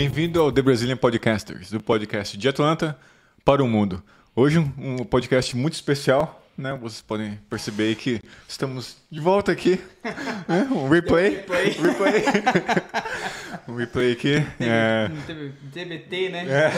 [0.00, 2.98] Bem-vindo ao The Brazilian Podcasters, do podcast de Atlanta
[3.44, 4.02] para o mundo.
[4.34, 6.72] Hoje um, podcast muito especial, né?
[6.80, 8.18] Vocês podem perceber que
[8.48, 9.78] estamos de volta aqui,
[10.48, 10.66] né?
[10.72, 11.72] um replay, Replay.
[11.72, 12.24] replay,
[13.68, 14.36] um replay aqui.
[14.58, 15.10] É,
[15.70, 16.46] TBT, né?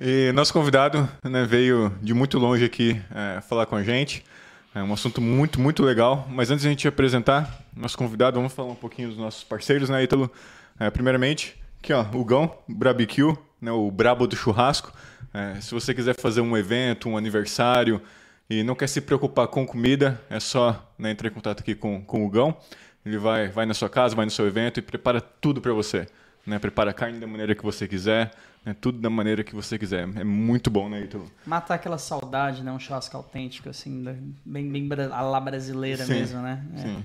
[0.00, 4.24] E nosso convidado né, veio de muito longe aqui é, falar com a gente.
[4.72, 6.28] É um assunto muito, muito legal.
[6.30, 9.88] Mas antes de a gente apresentar nosso convidado, vamos falar um pouquinho dos nossos parceiros,
[9.88, 10.30] né, Ítalo?
[10.78, 14.92] É, primeiramente, aqui, ó, o Gão, Barbecue, né, o Brabo do Churrasco.
[15.34, 18.00] É, se você quiser fazer um evento, um aniversário
[18.48, 22.00] e não quer se preocupar com comida, é só né, entrar em contato aqui com,
[22.02, 22.56] com o Gão.
[23.04, 26.06] Ele vai, vai na sua casa, vai no seu evento e prepara tudo para você.
[26.46, 26.58] Né?
[26.58, 28.32] Prepara a carne da maneira que você quiser,
[28.64, 28.74] né?
[28.80, 30.08] tudo da maneira que você quiser.
[30.16, 31.30] É muito bom, né, Ítalo?
[31.46, 32.72] Matar aquela saudade, né?
[32.72, 34.04] Um churrasco autêntico, assim,
[34.44, 36.64] bem, bem a lá brasileira Sim, mesmo, né?
[36.76, 36.78] É.
[36.78, 37.04] Sim.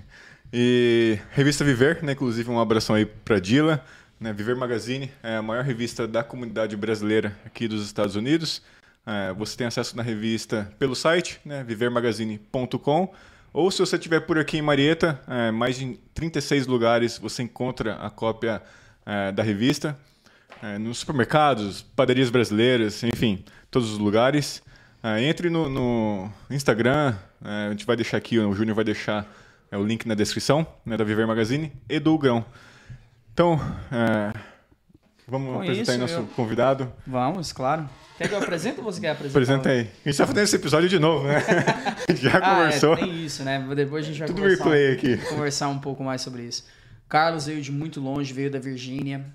[0.53, 2.13] E Revista Viver, né?
[2.13, 3.83] Inclusive um abração aí para Dila.
[4.19, 4.31] Né?
[4.31, 8.61] Viver Magazine é a maior revista da comunidade brasileira aqui dos Estados Unidos.
[9.05, 11.63] É, você tem acesso na revista pelo site, né?
[11.63, 13.13] vivermagazine.com.
[13.53, 17.95] Ou se você estiver por aqui em Marieta, é, mais de 36 lugares você encontra
[17.95, 18.61] a cópia
[19.05, 19.97] é, da revista.
[20.63, 24.63] É, nos supermercados, padarias brasileiras, enfim, todos os lugares.
[25.03, 29.27] É, entre no, no Instagram, é, a gente vai deixar aqui, o Júnior vai deixar
[29.71, 32.43] é, o link na descrição né, da Viver Magazine e do Grão.
[33.33, 33.59] Então,
[35.27, 36.91] vamos Com apresentar aí isso, nosso eu- convidado.
[37.05, 37.87] Vamos, claro.
[38.17, 39.37] Quer que eu apresente ou você quer apresentar?
[39.39, 39.81] Apresenta aí.
[40.05, 41.43] A gente tá fazendo esse episódio de novo, né?
[42.15, 42.93] Já Ah, conversou.
[42.93, 43.59] é, tem isso, né?
[43.75, 45.17] Depois a gente vai Tudo conversar, replay aqui.
[45.27, 46.65] conversar um pouco mais sobre isso.
[47.07, 49.25] Carlos veio de muito longe, veio da Virgínia.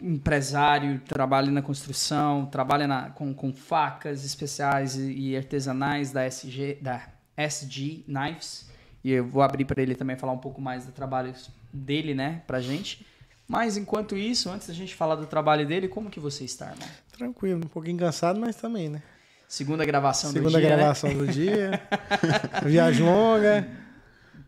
[0.00, 7.06] Empresário, trabalha na construção, trabalha na- com, com facas especiais e, artesanais da SG, da
[7.36, 8.68] SG Knives.
[9.04, 11.32] E eu vou abrir para ele também falar um pouco mais do trabalho
[11.72, 13.06] dele, né, pra gente.
[13.46, 16.88] Mas enquanto isso, antes da gente falar do trabalho dele, como que você está, irmão?
[17.16, 19.02] Tranquilo, um pouquinho cansado, mas também, né?
[19.46, 20.76] Segunda gravação Segunda do dia, né?
[20.76, 21.80] gravação do dia,
[22.64, 23.68] viagem longa,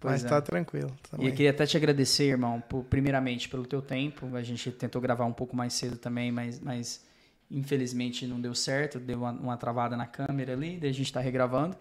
[0.04, 0.28] Pois mas é.
[0.28, 1.26] tá tranquilo E também.
[1.28, 4.34] eu queria até te agradecer, irmão, por- primeiramente pelo teu tempo.
[4.36, 7.04] A gente tentou gravar um pouco mais cedo também, mas, mas
[7.50, 8.98] infelizmente não deu certo.
[8.98, 11.76] Deu uma, uma travada na câmera ali, daí a gente tá regravando.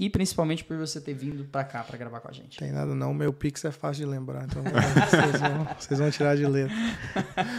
[0.00, 2.56] E principalmente por você ter vindo pra cá pra gravar com a gente.
[2.58, 6.36] Tem nada não, meu Pix é fácil de lembrar, então vocês vão, vocês vão tirar
[6.36, 6.74] de letra.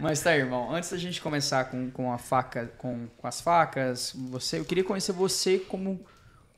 [0.00, 4.12] Mas tá, irmão, antes da gente começar com, com a faca, com, com as facas,
[4.28, 6.04] você, eu queria conhecer você como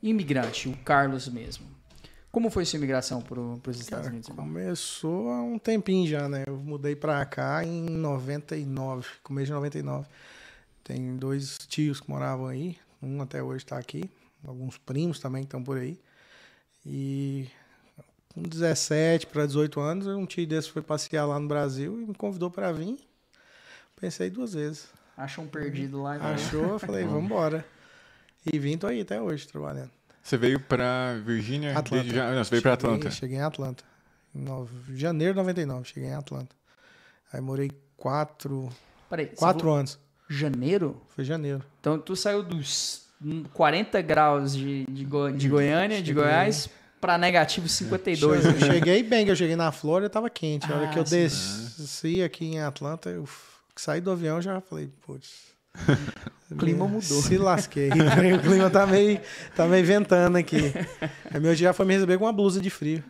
[0.01, 1.65] imigrante, o Carlos mesmo.
[2.31, 6.43] Como foi sua imigração pro, pros Estados Cara, Unidos, começou há um tempinho já, né?
[6.45, 10.07] Eu mudei pra cá em 99, começo de 99.
[10.83, 14.09] Tem dois tios que moravam aí, um até hoje tá aqui,
[14.45, 15.99] alguns primos também que estão por aí.
[16.85, 17.49] E
[18.33, 22.13] com 17 para 18 anos, um tio desse foi passear lá no Brasil e me
[22.13, 22.97] convidou para vir.
[23.99, 24.87] Pensei duas vezes.
[25.17, 26.17] Achou um perdido lá.
[26.17, 26.33] né?
[26.33, 27.65] Achou, falei, vamos embora.
[28.45, 29.96] E vim, tô aí até hoje trabalhando.
[30.27, 31.77] Você veio para Virgínia?
[31.77, 32.03] Atlanta.
[32.09, 33.09] já- Não, você veio para Atlanta.
[33.09, 33.81] Cheguei em Atlanta.
[34.35, 36.53] Em nove- janeiro de 99, cheguei em Atlanta.
[37.31, 38.67] Aí morei quatro,
[39.09, 39.97] Peraí, quatro anos.
[40.29, 41.01] janeiro?
[41.15, 41.63] Foi janeiro.
[41.79, 43.07] Então tu saiu dos
[43.53, 46.23] 40 graus de, de, Go- de Goiânia, de Cheguei.
[46.23, 48.43] Goiás, pra negativo 52.
[48.45, 48.59] Eu né?
[48.59, 50.69] cheguei bem, que eu cheguei na Flórida, tava quente.
[50.69, 51.15] A hora Ah, que eu sim.
[51.23, 53.25] desci aqui em Atlanta, eu
[53.77, 55.55] saí do avião já falei, putz.
[56.49, 57.21] O clima mudou.
[57.21, 57.89] Se lasquei.
[57.91, 59.19] o clima tá meio,
[59.53, 60.73] tá meio ventando aqui.
[61.29, 63.03] Aí meu dia já foi me receber com uma blusa de frio.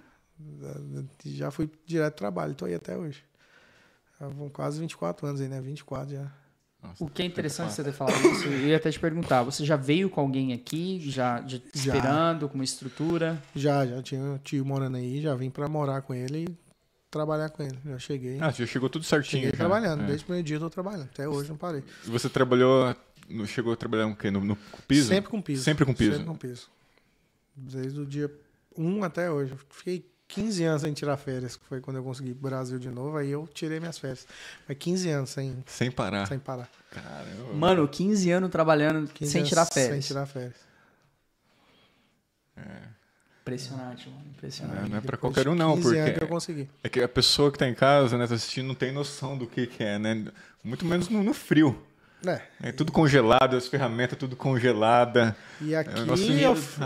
[1.23, 3.23] Já fui direto do trabalho, tô aí até hoje.
[4.19, 5.61] Já vão quase 24 anos aí, né?
[5.61, 6.31] 24 já.
[6.81, 9.41] Nossa, O que é interessante tempo você ter falado isso, eu ia até te perguntar,
[9.43, 11.95] você já veio com alguém aqui, já, já te Já.
[11.95, 13.41] esperando, com uma estrutura?
[13.55, 16.66] Já, já tinha um tio morando aí, já vim pra morar com ele e
[17.09, 17.77] trabalhar com ele.
[17.85, 18.37] Já cheguei.
[18.41, 19.43] Ah, já chegou tudo certinho.
[19.43, 19.57] cheguei já.
[19.57, 20.03] trabalhando.
[20.03, 20.07] É.
[20.07, 21.03] Desde o primeiro dia eu tô trabalhando.
[21.13, 21.83] Até hoje não parei.
[22.05, 22.95] E você trabalhou,
[23.45, 24.29] chegou a trabalhar no quê?
[24.31, 24.55] No, no
[24.87, 25.07] piso?
[25.09, 25.63] Sempre com piso.
[25.63, 26.11] Sempre com piso.
[26.11, 26.69] Sempre com piso.
[27.55, 28.31] Desde o dia
[28.77, 29.53] 1 até hoje.
[29.69, 32.89] Fiquei 15 anos sem tirar férias, que foi quando eu consegui ir pro Brasil de
[32.89, 33.17] novo.
[33.17, 34.27] Aí eu tirei minhas férias.
[34.67, 36.27] Mas 15 anos sem, Sem parar.
[36.27, 36.69] sem parar.
[36.91, 37.53] Caramba.
[37.53, 39.91] Mano, 15 anos trabalhando 15 sem anos tirar férias.
[39.93, 40.67] Sem tirar férias.
[43.47, 44.89] Impressionante, mano, É, impressionante.
[44.89, 46.69] não é pra Depois qualquer um não, 15 porque anos que eu consegui.
[46.83, 49.47] é que a pessoa que tá em casa, né, tá assistindo, não tem noção do
[49.47, 50.25] que que é, né?
[50.63, 51.81] Muito menos no, no frio.
[52.25, 52.41] É.
[52.61, 55.35] É tudo congelado, as ferramentas tudo congelada.
[55.61, 56.81] E É aqui um negócio eu f-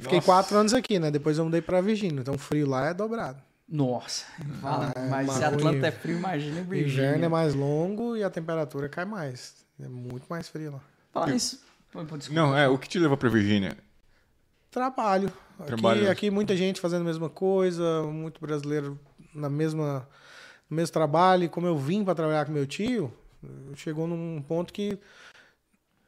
[0.00, 0.26] fiquei Nossa.
[0.26, 1.10] quatro anos aqui, né?
[1.10, 2.20] Depois eu mudei pra Virgínia.
[2.20, 3.40] Então o frio lá é dobrado.
[3.68, 4.26] Nossa,
[4.60, 5.84] fala, Ah, é mas se Atlanta ruim.
[5.86, 7.04] é frio, imagina O Virgínia.
[7.06, 9.54] inverno é mais longo e a temperatura cai mais.
[9.80, 10.80] É muito mais frio lá.
[11.12, 11.62] Fala isso.
[11.90, 12.40] Pô, pô, desculpa.
[12.42, 13.76] Não, é, o que te levou pra Virgínia?
[14.72, 15.30] Trabalho.
[16.00, 18.98] Aqui, aqui muita gente fazendo a mesma coisa, muito brasileiro
[19.34, 20.08] na mesma,
[20.68, 23.12] no mesmo trabalho, e como eu vim para trabalhar com meu tio,
[23.76, 24.98] chegou num ponto que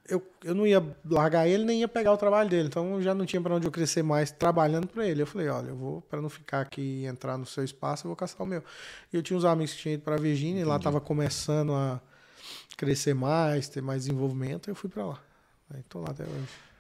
[0.09, 2.69] eu, eu não ia largar ele nem ia pegar o trabalho dele.
[2.69, 5.23] Então já não tinha para onde eu crescer mais trabalhando para ele.
[5.23, 8.09] Eu falei, olha, eu vou para não ficar aqui e entrar no seu espaço, eu
[8.09, 8.63] vou caçar o meu.
[9.13, 12.01] E eu tinha uns amigos que tinham ido para Virgínia e lá estava começando a
[12.77, 15.19] crescer mais, ter mais desenvolvimento, eu fui para lá.
[15.71, 16.74] Aí tô lá até hoje.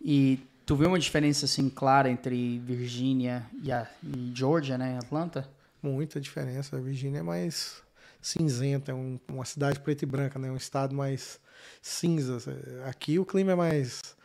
[0.00, 5.48] E tu vê uma diferença assim clara entre Virgínia e, a, e Georgia, né, Atlanta?
[5.82, 6.76] Muita diferença.
[6.76, 7.82] A Virgínia é mais
[8.20, 10.50] cinzenta, é um, uma cidade preta e branca, né?
[10.50, 11.40] Um estado mais
[11.80, 12.38] cinza.
[12.86, 14.16] Aqui o clima é mais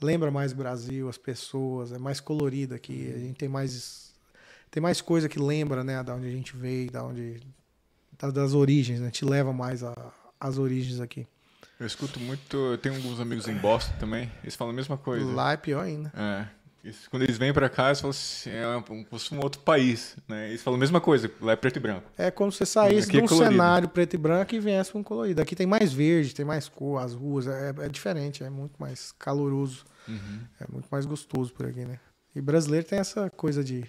[0.00, 3.12] lembra mais Brasil, as pessoas, é mais colorido aqui.
[3.14, 4.12] A gente tem mais
[4.70, 7.40] tem mais coisa que lembra, né, da onde a gente veio, da onde
[8.32, 9.10] das origens, né?
[9.10, 9.82] Te leva mais
[10.40, 11.26] as origens aqui.
[11.78, 15.26] Eu escuto muito, eu tenho alguns amigos em Boston também, eles falam a mesma coisa.
[15.26, 16.12] Lá é pior ainda.
[16.16, 16.46] É.
[17.10, 20.48] Quando eles vêm para cá, eles falam assim, é um, um outro país, né?
[20.48, 22.10] Eles falam a mesma coisa, lá é preto e branco.
[22.16, 25.00] É como se você saísse de um é cenário preto e branco e viesse para
[25.00, 25.40] um colorido.
[25.40, 29.12] Aqui tem mais verde, tem mais cor, as ruas, é, é diferente, é muito mais
[29.12, 30.40] caloroso, uhum.
[30.60, 31.98] é muito mais gostoso por aqui, né?
[32.34, 33.88] E brasileiro tem essa coisa de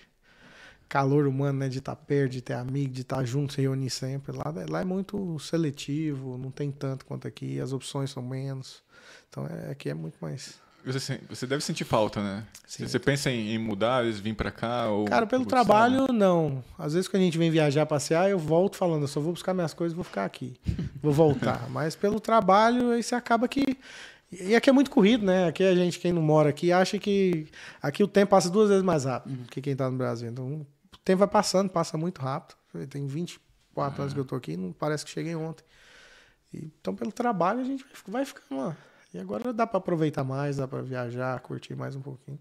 [0.88, 1.70] calor humano, né?
[1.70, 4.36] De estar tá perto, de ter amigo, de estar tá junto, se reunir sempre.
[4.36, 8.84] Lá, lá é muito seletivo, não tem tanto quanto aqui, as opções são menos.
[9.30, 10.60] Então é, aqui é muito mais.
[10.86, 12.46] Você, você deve sentir falta, né?
[12.68, 12.88] Sim.
[12.88, 14.88] Você pensa em, mudar, eles vir para cá?
[14.88, 16.64] Ou, Cara, pelo trabalho, não.
[16.78, 19.54] Às vezes quando a gente vem viajar, passear, eu volto falando, eu só vou buscar
[19.54, 20.60] minhas coisas e vou ficar aqui.
[21.02, 21.70] Vou voltar.
[21.70, 23.78] Mas pelo trabalho, aí você acaba que.
[24.32, 25.48] E aqui é muito corrido, né?
[25.48, 27.48] Aqui a gente, quem não mora aqui, acha que
[27.80, 29.46] aqui o tempo passa duas vezes mais rápido uhum.
[29.46, 30.30] que quem está no Brasil.
[30.30, 30.66] Então,
[31.06, 32.58] tempo vai passando, passa muito rápido.
[32.90, 35.64] Tem 24 anos que eu tô aqui, não parece que cheguei ontem.
[36.54, 38.78] Então, pelo trabalho, a gente vai ficando lá.
[39.14, 42.40] E agora dá para aproveitar mais, dá para viajar, curtir mais um pouquinho.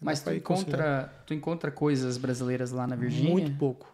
[0.00, 3.30] Mas tu encontra, tu encontra coisas brasileiras lá na Virgínia?
[3.30, 3.90] Muito pouco.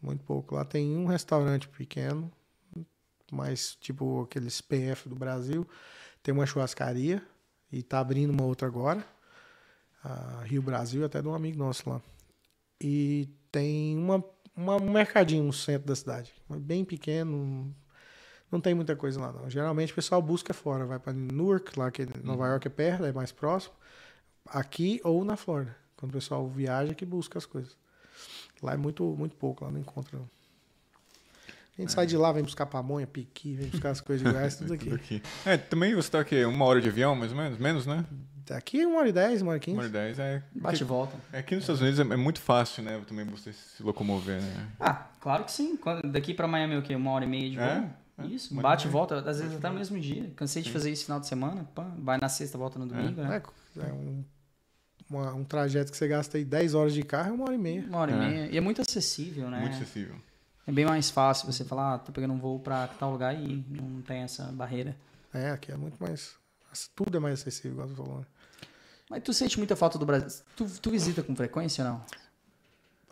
[0.00, 0.54] Muito pouco.
[0.54, 2.30] Lá tem um restaurante pequeno,
[3.32, 5.66] mais tipo aqueles PF do Brasil.
[6.22, 7.22] Tem uma churrascaria
[7.70, 9.04] e tá abrindo uma outra agora.
[10.44, 12.00] Rio Brasil, até de um amigo nosso lá.
[12.86, 14.22] E tem uma,
[14.54, 17.74] uma, um mercadinho no centro da cidade, bem pequeno,
[18.52, 19.48] não tem muita coisa lá não.
[19.48, 22.50] Geralmente o pessoal busca fora, vai para Newark, lá que Nova uhum.
[22.50, 23.72] York é perto, é mais próximo,
[24.44, 25.74] aqui ou na Flórida.
[25.96, 27.74] Quando o pessoal viaja que busca as coisas.
[28.62, 30.28] Lá é muito muito pouco, lá não encontra não.
[31.78, 31.94] A gente é.
[31.94, 34.84] sai de lá, vem buscar pamonha, piqui, vem buscar as coisas de gás, tudo aqui.
[34.84, 35.22] tudo aqui.
[35.46, 38.04] É, também você tá aqui uma hora de avião, mais ou menos, menos, né?
[38.50, 39.76] Aqui uma hora e dez, uma hora e quinze.
[39.76, 40.42] Uma hora e dez, é.
[40.54, 41.16] Bate e volta.
[41.32, 43.00] É, aqui nos Estados Unidos é, é, muito fácil, né?
[43.06, 44.68] Também você se locomover, né?
[44.78, 45.78] Ah, claro que sim.
[46.04, 46.94] Daqui pra Miami é o quê?
[46.94, 47.80] Uma hora e meia de é?
[47.80, 47.90] voo?
[48.18, 48.26] É?
[48.26, 50.30] Isso, bate e volta, às vezes até no mesmo dia.
[50.36, 50.68] Cansei sim.
[50.68, 53.28] de fazer isso no final de semana, pá, vai na sexta, volta no domingo, é.
[53.28, 53.42] né?
[53.76, 54.24] É, um,
[55.10, 57.58] uma, um trajeto que você gasta aí 10 horas de carro é uma hora e
[57.58, 57.84] meia.
[57.88, 58.46] Uma hora e meia.
[58.52, 59.58] E é muito acessível, né?
[59.60, 60.14] Muito acessível.
[60.66, 63.64] É bem mais fácil você falar, ah, tô pegando um voo pra tal lugar e
[63.68, 64.96] não tem essa barreira.
[65.32, 66.36] É, aqui é muito mais.
[66.94, 68.26] Tudo é mais acessível, igual você falou.
[69.10, 70.42] Mas tu sente muita falta do Brasil?
[70.56, 72.04] Tu, tu visita com frequência ou não?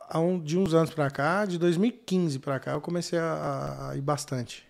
[0.08, 3.96] Há um, de uns anos pra cá, de 2015 pra cá, eu comecei a, a
[3.96, 4.66] ir bastante.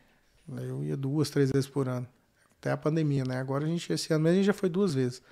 [0.49, 2.07] Eu ia duas, três vezes por ano.
[2.61, 3.39] Até a pandemia, né?
[3.39, 5.23] Agora a gente, esse ano mesmo, a gente já foi duas vezes.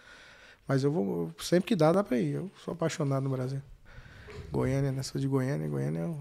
[0.67, 2.35] Mas eu vou, sempre que dá, dá pra ir.
[2.35, 3.63] Eu sou apaixonado no Brasil.
[4.51, 5.03] Goiânia, né?
[5.03, 5.69] Sou de Goiânia.
[5.69, 6.21] Goiânia é o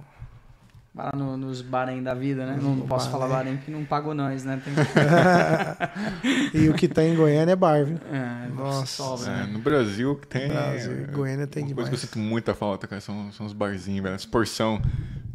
[0.93, 2.57] Vai lá no, nos Bahrein da vida, né?
[2.61, 4.61] Não, não posso falar Bahrein porque não pagou nós, né?
[4.63, 4.73] Tem...
[6.61, 7.99] e o que tem em Goiânia é bar, viu?
[8.11, 9.03] É, Nossa.
[9.03, 9.43] Sobra, né?
[9.43, 10.47] é, no Brasil que tem.
[10.49, 11.89] Brasil, Goiânia tem uma demais.
[11.89, 14.15] coisa que eu sinto muita falta, cara, são, são os barzinhos, velho.
[14.15, 14.81] Essa porção,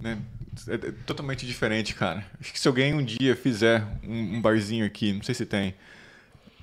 [0.01, 0.19] né?
[0.69, 2.25] É, é totalmente diferente, cara.
[2.41, 5.75] Acho que se alguém um dia fizer um, um barzinho aqui, não sei se tem,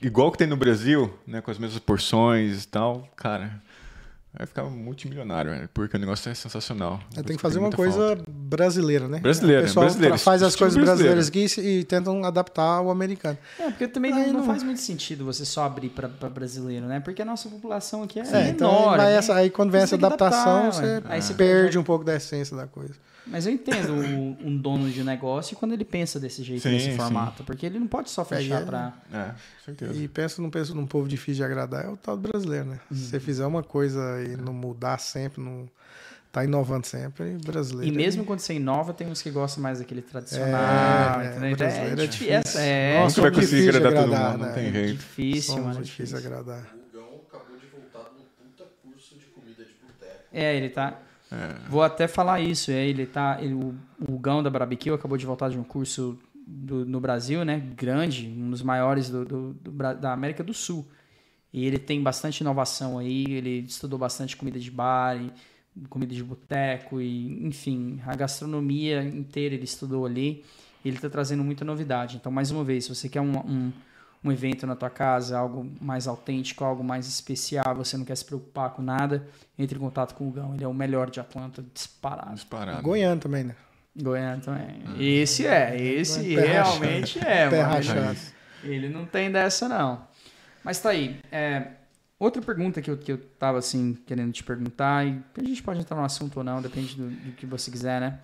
[0.02, 1.40] igual que tem no Brasil, né?
[1.40, 3.62] Com as mesmas porções e tal, cara
[4.34, 5.68] Vai ficar multimilionário, né?
[5.74, 7.02] porque o negócio é sensacional.
[7.18, 8.24] É, tem que fazer uma coisa falta.
[8.28, 9.20] brasileira, né?
[9.20, 10.18] Brasileira, o pessoal brasileira.
[10.18, 13.38] faz as coisas brasileiras aqui e, tentam adaptar ao americano.
[13.60, 17.02] É, porque também não, não, faz muito sentido você só abrir para brasileiro, né?
[17.02, 18.94] Porque a nossa população aqui é, é então menor.
[18.94, 22.16] Então, essa, aí quando vem essa adaptação, adaptar, você, aí você perde um pouco da
[22.16, 22.94] essência da coisa.
[23.26, 27.40] Mas eu entendo um dono de negócio quando ele pensa desse jeito, sim, nesse formato.
[27.40, 27.44] Sim.
[27.44, 28.94] Porque ele não pode só fechar é, para.
[29.14, 29.32] É,
[29.64, 29.94] certeza.
[29.94, 32.80] E pensa num, pensa num povo difícil de agradar, é o tal do brasileiro, né?
[32.90, 32.98] Uhum.
[32.98, 35.70] Se você fizer uma coisa e não mudar sempre, não
[36.32, 37.94] tá inovando sempre, brasileiro.
[37.94, 41.22] E mesmo quando você inova, tem uns que gostam mais daquele tradicional.
[41.22, 42.34] É, é, brasileiro é, é difícil.
[42.34, 44.48] Essa é, Nossa, vai conseguir agradar, agradar todo mundo, né?
[44.48, 44.98] não tem jeito.
[44.98, 45.84] Difícil, Somos mano.
[45.84, 46.76] difícil agradar.
[46.76, 50.26] O Gão acabou de voltar no puta curso de comida de boteco.
[50.34, 51.00] É, ele tá.
[51.32, 51.70] É.
[51.70, 52.72] Vou até falar isso.
[52.72, 53.74] É, ele tá, ele, o,
[54.08, 57.60] o Gão da Barbecue acabou de voltar de um curso do, no Brasil, né?
[57.76, 59.54] Grande, um dos maiores do, do,
[60.00, 60.86] da América do Sul.
[61.54, 63.26] E ele tem bastante inovação aí.
[63.30, 65.18] Ele estudou bastante comida de bar.
[65.90, 70.44] Comida de boteco e, enfim, a gastronomia inteira ele estudou ali.
[70.84, 72.18] Ele está trazendo muita novidade.
[72.18, 73.72] Então, mais uma vez, se você quer um, um,
[74.24, 78.26] um evento na tua casa, algo mais autêntico, algo mais especial, você não quer se
[78.26, 80.54] preocupar com nada, entre em contato com o Gão.
[80.54, 82.36] Ele é o melhor de Atlanta, disparado.
[82.36, 82.84] Disparado.
[82.84, 83.56] Goiano também, né?
[83.96, 84.84] Goiânia também.
[85.00, 87.76] Esse é, esse Pé realmente é, Pé mano.
[87.78, 88.20] Ele, rachado.
[88.64, 90.08] ele não tem dessa, não.
[90.64, 91.20] Mas tá aí.
[91.32, 91.72] é,
[92.18, 95.82] outra pergunta que eu, que eu tava, assim, querendo te perguntar, e a gente pode
[95.82, 98.20] entrar no assunto ou não, depende do, do que você quiser, né?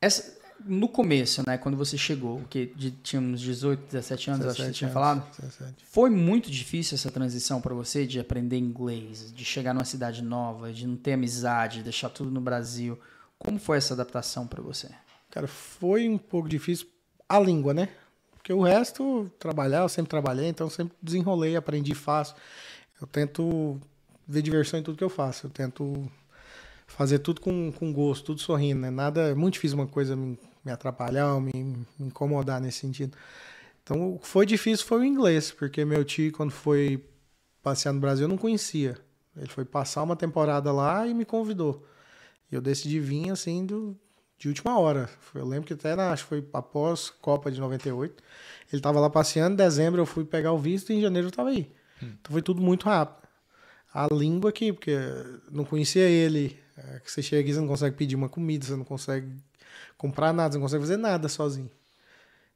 [0.00, 4.56] Essa, no começo, né, quando você chegou, que de, tínhamos 18, 17 anos, eu acho
[4.56, 5.84] que você 17 tinha anos, falado, 17.
[5.86, 10.72] foi muito difícil essa transição para você de aprender inglês, de chegar numa cidade nova,
[10.72, 12.98] de não ter amizade, deixar tudo no Brasil.
[13.38, 14.88] Como foi essa adaptação para você?
[15.30, 16.86] Cara, foi um pouco difícil
[17.28, 17.88] a língua, né?
[18.32, 22.34] Porque o resto, trabalhar, eu sempre trabalhei, então eu sempre desenrolei, aprendi fácil.
[23.00, 23.78] Eu tento
[24.26, 25.46] ver diversão em tudo que eu faço.
[25.46, 26.10] Eu tento
[26.88, 28.90] fazer tudo com, com gosto, tudo sorrindo, né?
[28.90, 33.16] Nada, é muito difícil uma coisa me, me atrapalhar ou me, me incomodar nesse sentido.
[33.84, 37.04] Então, o que foi difícil foi o inglês, porque meu tio, quando foi
[37.62, 38.98] passear no Brasil, eu não conhecia.
[39.36, 41.86] Ele foi passar uma temporada lá e me convidou.
[42.50, 43.96] E eu decidi vir, assim, do,
[44.38, 45.08] de última hora.
[45.34, 48.22] Eu lembro que até, na, acho que foi após Copa de 98.
[48.72, 51.32] Ele tava lá passeando, em dezembro eu fui pegar o visto e em janeiro eu
[51.32, 51.70] tava aí.
[52.02, 53.28] Então foi tudo muito rápido.
[53.92, 54.96] A língua aqui, porque
[55.50, 56.58] não conhecia ele.
[56.78, 59.28] É, que você chega aqui, você não consegue pedir uma comida, você não consegue
[59.96, 61.70] comprar nada, você não consegue fazer nada sozinho.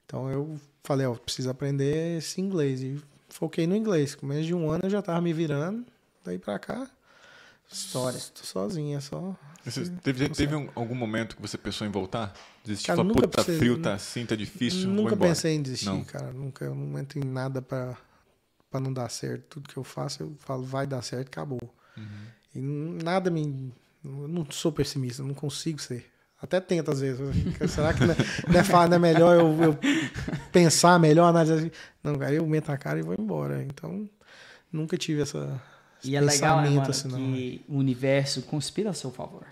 [0.07, 2.83] Então eu falei, ó, preciso aprender esse inglês.
[2.83, 4.15] E foquei no inglês.
[4.15, 5.85] Com menos de um ano eu já tava me virando.
[6.25, 6.89] Daí pra cá,
[7.71, 8.19] História.
[8.35, 12.35] tô sozinho, é só Você teve, teve um- algum momento que você pensou em voltar?
[12.65, 12.89] Desistir?
[12.89, 15.87] Cara, nunca puta, tá pensei- frio, tá assim, tá difícil, Nunca embora." pensei em desistir,
[15.87, 16.05] Não.
[16.05, 16.33] cara.
[16.33, 17.97] Nunca, eu não entro em nada pra,
[18.71, 19.45] pra não dar certo.
[19.49, 21.61] Tudo que eu faço, eu falo, vai dar certo, acabou.
[21.97, 22.05] Uhum.
[22.55, 22.61] E
[23.03, 23.73] nada me.
[24.05, 26.07] Eu não sou pessimista, não consigo ser.
[26.41, 27.21] Até tento às vezes.
[27.71, 28.17] Será que não é,
[28.49, 29.79] não é, não é melhor eu, eu
[30.51, 31.55] pensar melhor, analisar?
[31.57, 31.71] assim?
[32.03, 33.63] Não, cara, eu meto a cara e vou embora.
[33.63, 34.09] Então,
[34.73, 35.61] nunca tive essa.
[36.01, 37.19] esse E é legal, né, pensamento mano, assim, não.
[37.19, 39.47] que o universo conspira a seu favor.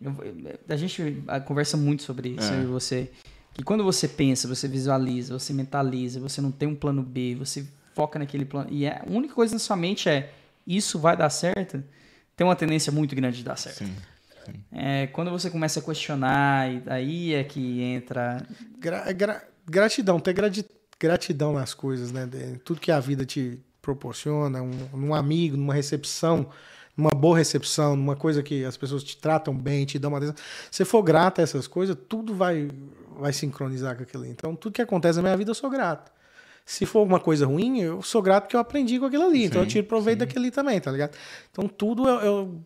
[0.00, 2.62] Eu- eu- a gente conversa muito sobre isso, É.
[2.62, 3.10] e você.
[3.54, 7.66] Que quando você pensa, você visualiza, você mentaliza, você não tem um plano B, você
[7.94, 8.68] foca naquele plano.
[8.70, 10.32] E é- a única coisa na sua mente é:
[10.66, 11.82] isso vai dar certo?
[12.40, 13.84] Tem uma tendência muito grande de dar certo.
[13.84, 13.94] Sim.
[14.72, 18.42] É, quando você começa a questionar, e aí é que entra.
[18.78, 20.64] Gra- gra- gratidão, ter grati-
[20.98, 22.24] gratidão nas coisas, né?
[22.24, 26.48] De- Tudo que a vida te proporciona, um, num amigo, numa recepção,
[26.96, 30.36] numa boa recepção, numa coisa que as pessoas te tratam bem, te dão uma atenção.
[30.70, 32.70] Se for grato a essas coisas, tudo vai,
[33.18, 34.32] vai sincronizar com aquilo ali.
[34.32, 36.10] Então, tudo que acontece na minha vida, eu sou grato.
[36.64, 39.44] Se for uma coisa ruim, eu sou grato porque eu aprendi com aquilo ali.
[39.44, 40.26] então, eu Sim, tiro proveito sim.
[40.26, 41.16] daquilo ali também, tá ligado?
[41.50, 42.60] Então, tudo eu, eu-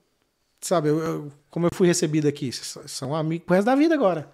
[0.60, 4.28] sabe, eu, eu- como eu fui recebido aqui, são amigos pro resto da vida agora.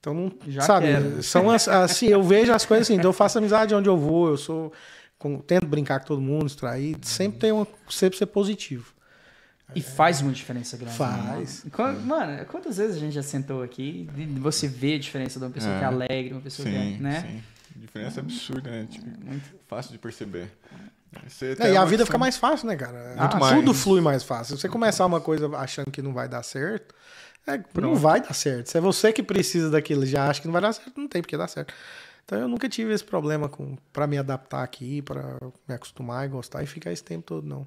[0.00, 1.22] Então, não, Já sabe, quero.
[1.22, 4.28] são as- assim, eu vejo as coisas assim, então eu faço amizade onde eu vou,
[4.28, 4.72] eu sou,
[5.18, 8.92] com- tento brincar com todo mundo, distrair, sempre tem uma, sempre ser positivo.
[9.74, 10.96] E faz uma diferença grande.
[10.96, 11.64] Faz.
[11.64, 11.70] né?
[12.04, 15.50] Mano, quantas vezes a gente já sentou aqui e você vê a diferença de uma
[15.50, 15.78] pessoa É.
[15.78, 17.20] que é alegre, uma pessoa que Sim, é, né?
[17.20, 17.42] sim.
[17.78, 18.86] Diferença absurda, né?
[18.90, 19.54] Tipo, Muito.
[19.66, 20.50] fácil de perceber.
[21.26, 23.14] Você É, e a vida fica mais fácil, né, cara?
[23.16, 23.82] Muito Tudo mais.
[23.82, 24.56] flui mais fácil.
[24.56, 26.94] Se você começar uma coisa achando que não vai dar certo,
[27.46, 28.68] é, não vai dar certo.
[28.68, 31.08] Se é você que precisa daquilo e já acha que não vai dar certo, não
[31.08, 31.72] tem porque dar certo.
[32.24, 36.28] Então eu nunca tive esse problema com para me adaptar aqui, para me acostumar e
[36.28, 37.66] gostar e ficar esse tempo todo, não.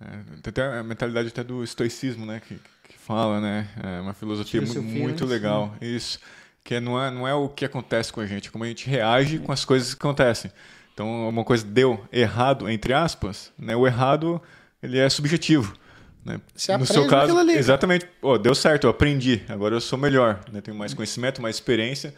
[0.00, 2.40] É, tem até a mentalidade até do estoicismo, né?
[2.46, 3.68] Que, que fala, né?
[3.82, 5.74] É uma filosofia muito feelings, legal.
[5.80, 6.20] Isso.
[6.66, 8.90] Que não é, não é o que acontece com a gente, é como a gente
[8.90, 10.50] reage com as coisas que acontecem.
[10.92, 13.76] Então, uma coisa deu errado, entre aspas, né?
[13.76, 14.42] O errado,
[14.82, 15.76] ele é subjetivo.
[16.24, 16.40] Né?
[16.56, 17.60] Você no aprende seu com caso, aquilo ali, cara.
[17.60, 18.08] exatamente.
[18.20, 19.42] Pô, deu certo, eu aprendi.
[19.48, 20.60] Agora eu sou melhor, né?
[20.60, 22.12] Tenho mais conhecimento, mais experiência.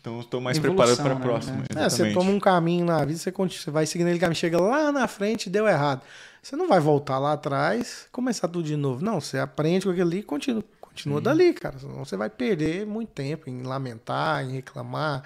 [0.00, 1.20] Então, estou mais Evolução, preparado para a né?
[1.20, 1.64] próxima.
[1.74, 1.84] É.
[1.84, 4.60] É, você toma um caminho na vida, você, continua, você vai seguindo ele caminho, chega
[4.60, 6.02] lá na frente e deu errado.
[6.40, 9.04] Você não vai voltar lá atrás começar tudo de novo.
[9.04, 10.62] Não, você aprende com aquilo ali e continua,
[10.98, 11.78] continua dali, cara.
[11.78, 15.22] Senão você vai perder muito tempo em lamentar, em reclamar,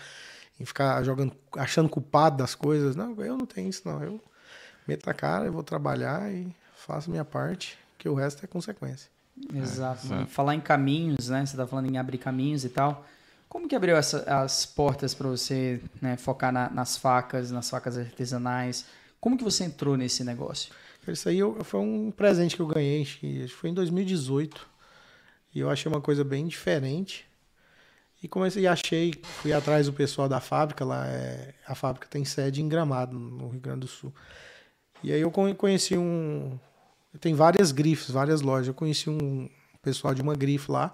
[0.61, 2.95] em ficar jogando, achando culpado das coisas.
[2.97, 4.03] Não, eu não tenho isso, não.
[4.03, 4.21] Eu
[4.87, 9.11] meto a cara, eu vou trabalhar e faço minha parte, que o resto é consequência.
[9.55, 10.07] Exato.
[10.07, 10.27] exato.
[10.27, 11.45] Falar em caminhos, né?
[11.47, 13.07] Você tá falando em abrir caminhos e tal.
[13.49, 17.97] Como que abriu essa- as portas para você né, focar na- nas facas, nas facas
[17.99, 18.85] artesanais?
[19.21, 20.73] Como que você entrou nesse negócio?
[21.09, 24.69] Isso aí eu- foi um presente que eu ganhei, acho que foi em 2018.
[25.55, 27.27] E eu achei uma coisa bem diferente.
[28.23, 31.07] E comecei, achei, fui atrás do pessoal da fábrica lá.
[31.07, 34.15] é, a fábrica tem sede em Gramado, no Rio Grande do Sul.
[35.03, 36.59] E aí eu con- conheci um.
[37.21, 38.69] tem várias grifes, várias lojas.
[38.69, 39.49] Eu conheci um
[39.83, 40.93] pessoal de uma grife lá,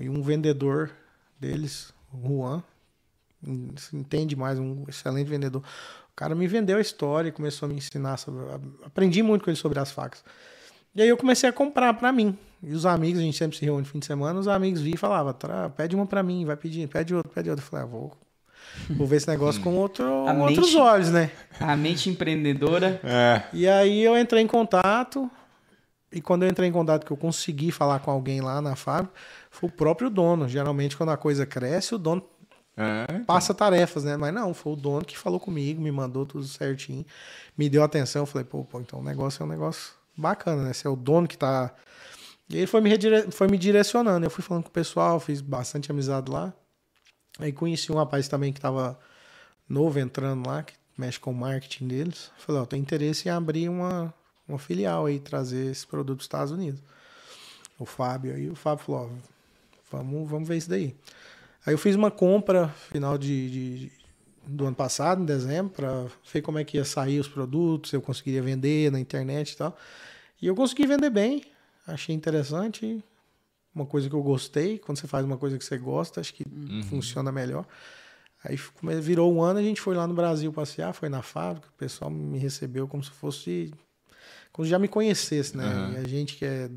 [0.00, 0.92] e um vendedor
[1.38, 2.62] deles, Juan,
[3.92, 5.62] entende mais, um excelente vendedor.
[6.12, 8.44] O cara me vendeu a história e começou a me ensinar sobre.
[8.84, 10.22] Aprendi muito com ele sobre as facas.
[10.94, 12.38] E aí eu comecei a comprar para mim.
[12.62, 14.94] E os amigos, a gente sempre se reúne no fim de semana, os amigos vinham
[14.94, 15.34] e falavam,
[15.76, 17.64] pede uma para mim, vai pedir, pede outra, pede outra.
[17.64, 18.12] Eu falei, ah, vou,
[18.90, 20.04] vou ver esse negócio com outro,
[20.40, 21.30] outros mente- olhos, né?
[21.58, 23.00] A mente empreendedora.
[23.02, 23.42] É.
[23.52, 25.30] E aí eu entrei em contato,
[26.12, 29.14] e quando eu entrei em contato que eu consegui falar com alguém lá na fábrica,
[29.50, 30.46] foi o próprio dono.
[30.48, 32.22] Geralmente, quando a coisa cresce, o dono
[32.76, 33.20] É.
[33.20, 34.16] passa tarefas, né?
[34.18, 37.06] Mas não, foi o dono que falou comigo, me mandou tudo certinho,
[37.56, 38.22] me deu atenção.
[38.22, 40.72] Eu falei, pô, pô, então o negócio é um negócio bacana, né?
[40.74, 41.72] Se é o dono que tá.
[42.50, 43.30] E ele foi me, redire...
[43.30, 44.26] foi me direcionando.
[44.26, 46.52] Eu fui falando com o pessoal, fiz bastante amizade lá.
[47.38, 48.98] Aí conheci um rapaz também que tava
[49.68, 52.30] novo entrando lá, que mexe com o marketing deles.
[52.38, 54.12] Falei, ó, tem interesse em abrir uma,
[54.48, 56.82] uma filial aí, trazer esse produto dos Estados Unidos.
[57.78, 59.30] O Fábio aí, o Fábio falou, ó,
[59.90, 60.94] vamos, vamos ver isso daí.
[61.64, 63.92] Aí eu fiz uma compra final de, de-
[64.46, 67.96] do ano passado, em dezembro, para ver como é que ia sair os produtos, se
[67.96, 69.76] eu conseguiria vender na internet e tal.
[70.42, 71.42] E eu consegui vender bem,
[71.86, 73.02] achei interessante,
[73.74, 74.78] uma coisa que eu gostei.
[74.78, 76.44] Quando você faz uma coisa que você gosta, acho que
[76.88, 77.66] funciona melhor.
[78.42, 78.58] Aí
[79.00, 82.10] virou um ano, a gente foi lá no Brasil passear, foi na fábrica, o pessoal
[82.10, 83.72] me recebeu como se fosse.
[84.52, 85.64] como se já me conhecesse, né?
[85.94, 86.70] E a gente que é.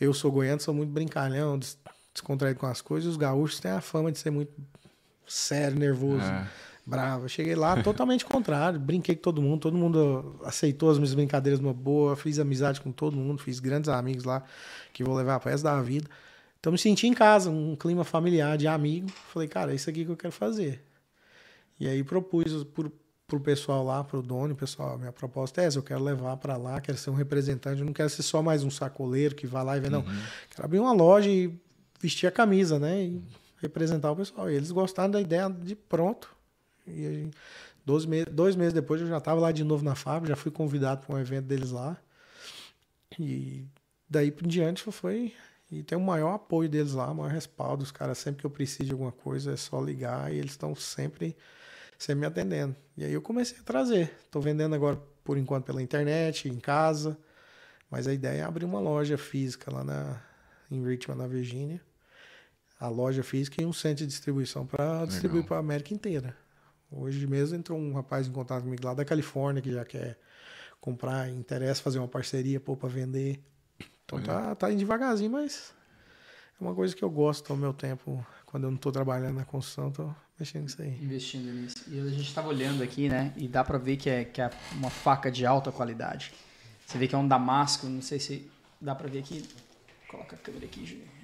[0.00, 1.78] Eu sou goiano, sou muito brincalhão, des-
[2.12, 4.52] descontraído com as coisas, os gaúchos têm a fama de ser muito
[5.26, 6.46] sério, nervoso, É.
[6.86, 7.24] bravo.
[7.24, 11.60] Eu cheguei lá totalmente contrário, brinquei com todo mundo, todo mundo aceitou as minhas brincadeiras
[11.60, 14.44] uma boa, fiz amizade com todo mundo, fiz grandes amigos lá
[14.92, 16.08] que vou levar para resto da vida.
[16.60, 19.08] Então me senti em casa, um clima familiar de amigo.
[19.32, 20.82] Falei, cara, é isso aqui que eu quero fazer.
[21.78, 22.90] E aí propus pro,
[23.26, 26.80] pro pessoal lá, pro dono, pessoal, minha proposta é essa, eu quero levar para lá,
[26.80, 29.76] quero ser um representante, eu não quero ser só mais um sacoleiro que vai lá
[29.76, 30.02] e vê, não.
[30.50, 31.52] Quero abrir uma loja e
[32.00, 33.02] vestir a camisa, né?
[33.02, 33.22] E
[33.58, 34.50] representar o pessoal.
[34.50, 36.35] E eles gostaram da ideia de pronto.
[36.86, 37.30] E aí,
[37.84, 40.50] dois, me dois meses depois eu já estava lá de novo na fábrica, já fui
[40.50, 41.96] convidado para um evento deles lá.
[43.18, 43.64] E
[44.08, 45.32] daí por diante foi.
[45.70, 47.82] E tem o maior apoio deles lá, o maior respaldo.
[47.82, 50.74] Os caras, sempre que eu preciso de alguma coisa, é só ligar e eles estão
[50.74, 51.36] sempre,
[51.98, 52.76] sempre me atendendo.
[52.96, 54.12] E aí eu comecei a trazer.
[54.24, 57.18] Estou vendendo agora, por enquanto, pela internet, em casa.
[57.90, 60.22] Mas a ideia é abrir uma loja física lá na,
[60.70, 61.80] em Richmond, na Virgínia.
[62.78, 66.36] A loja física e um centro de distribuição para distribuir para a América inteira.
[66.90, 70.18] Hoje mesmo entrou um rapaz em contato comigo lá da Califórnia que já quer
[70.80, 73.42] comprar, interessa fazer uma parceria para vender.
[74.04, 75.74] Então tá, tá indo devagarzinho, mas
[76.60, 79.44] é uma coisa que eu gosto ao meu tempo, quando eu não tô trabalhando na
[79.44, 80.96] construção, tô mexendo nisso aí.
[81.02, 81.84] Investindo nisso.
[81.88, 83.32] E a gente estava olhando aqui, né?
[83.36, 86.32] E dá pra ver que é, que é uma faca de alta qualidade.
[86.86, 88.48] Você vê que é um damasco, não sei se
[88.80, 89.44] dá pra ver aqui.
[90.08, 91.15] Coloca a câmera aqui, Júlio.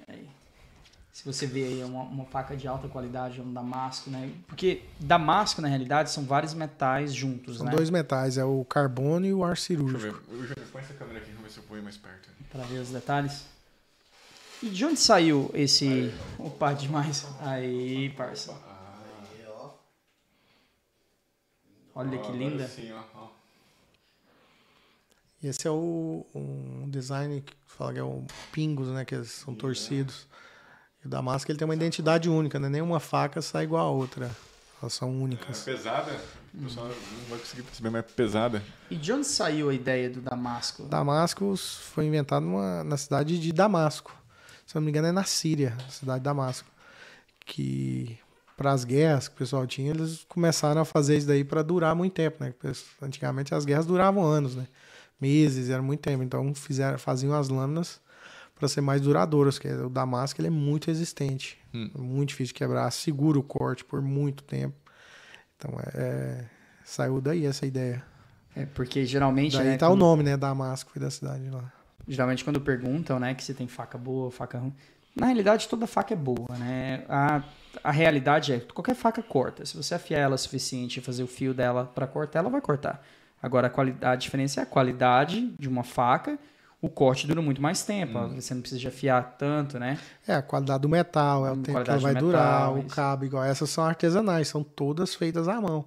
[1.13, 1.17] Aí.
[1.17, 4.33] Se você vê aí, é uma, uma faca de alta qualidade, é um damasco, né?
[4.47, 7.71] Porque damasco, na realidade, são vários metais juntos, São né?
[7.71, 10.21] dois metais, é o carbono e o ar Deixa eu cirúrgico.
[10.27, 10.35] ver.
[10.41, 12.29] Eu já põe essa câmera aqui, vamos ver se eu ponho mais perto.
[12.51, 13.45] Pra ver os detalhes.
[14.61, 16.11] E de onde saiu esse...
[16.39, 17.25] Opa, demais.
[17.41, 18.51] Aí, parça.
[18.53, 19.69] Aí, ó.
[21.95, 22.67] Olha que agora linda.
[22.67, 23.27] sim, ó.
[25.43, 28.23] E esse é o, um design que fala que é o
[28.53, 29.03] pingos, né?
[29.03, 30.25] Que são torcidos.
[31.03, 32.69] E o damasco ele tem uma identidade única, né?
[32.69, 34.31] Nenhuma faca sai igual a outra.
[34.81, 35.61] Elas são É únicas.
[35.63, 36.11] pesada?
[36.53, 36.93] O pessoal não
[37.29, 38.63] vai conseguir perceber, mas é pesada.
[38.91, 40.83] E de onde saiu a ideia do damasco?
[40.83, 44.15] Damasco foi inventado numa, na cidade de Damasco.
[44.65, 46.67] Se eu não me engano, é na Síria, a cidade de Damasco.
[47.45, 48.17] Que
[48.55, 51.95] para as guerras que o pessoal tinha, eles começaram a fazer isso daí para durar
[51.95, 52.51] muito tempo, né?
[52.57, 54.67] Porque Antigamente as guerras duravam anos, né?
[55.19, 56.23] Meses, era muito tempo.
[56.23, 57.99] Então fizeram, faziam as lâminas
[58.55, 61.89] para ser mais duradouras, que o damasco ele é muito resistente, Hum.
[61.95, 64.75] é muito difícil de quebrar, segura o corte por muito tempo.
[65.57, 66.45] Então é, é-
[66.83, 68.03] saiu daí essa ideia.
[68.55, 70.37] É porque geralmente, Daí né, tá o quando- nome, né?
[70.37, 71.71] Damasco foi da cidade lá.
[72.07, 74.73] geralmente quando perguntam, né, que se tem faca boa, faca ruim,
[75.15, 77.03] na realidade toda faca é boa, né?
[77.09, 77.41] A,
[77.83, 79.65] a realidade é que qualquer faca corta.
[79.65, 82.61] Se você afiar ela o suficiente e fazer o fio dela para cortar, ela vai
[82.61, 83.03] cortar.
[83.41, 86.37] Agora a, qualidade, a diferença é a qualidade de uma faca.
[86.83, 88.13] O corte dura muito mais tempo.
[88.35, 89.97] Você não precisa de afiar tanto, né?
[90.27, 92.77] É, a qualidade do metal, é o Hum, tempo que ela vai do durar, metal,
[92.79, 92.95] o isso.
[92.95, 95.85] cabo, igual essas são artesanais, são todas feitas à mão.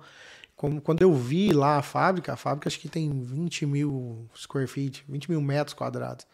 [0.55, 4.67] Como, quando eu vi lá a fábrica, a fábrica acho que tem 20 mil square
[4.67, 6.27] feet, 20 mil metros quadrados.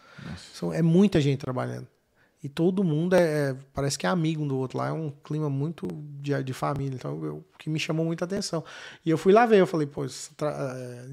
[0.53, 1.88] São, é muita gente trabalhando.
[2.42, 5.11] E todo mundo é, é- parece que é amigo um do outro lá, é um
[5.25, 5.87] clima muito
[6.20, 8.64] de, de família, então eu, que me chamou muita atenção.
[9.05, 10.05] E eu fui lá ver, eu falei, pô,
[10.37, 11.07] tra- é,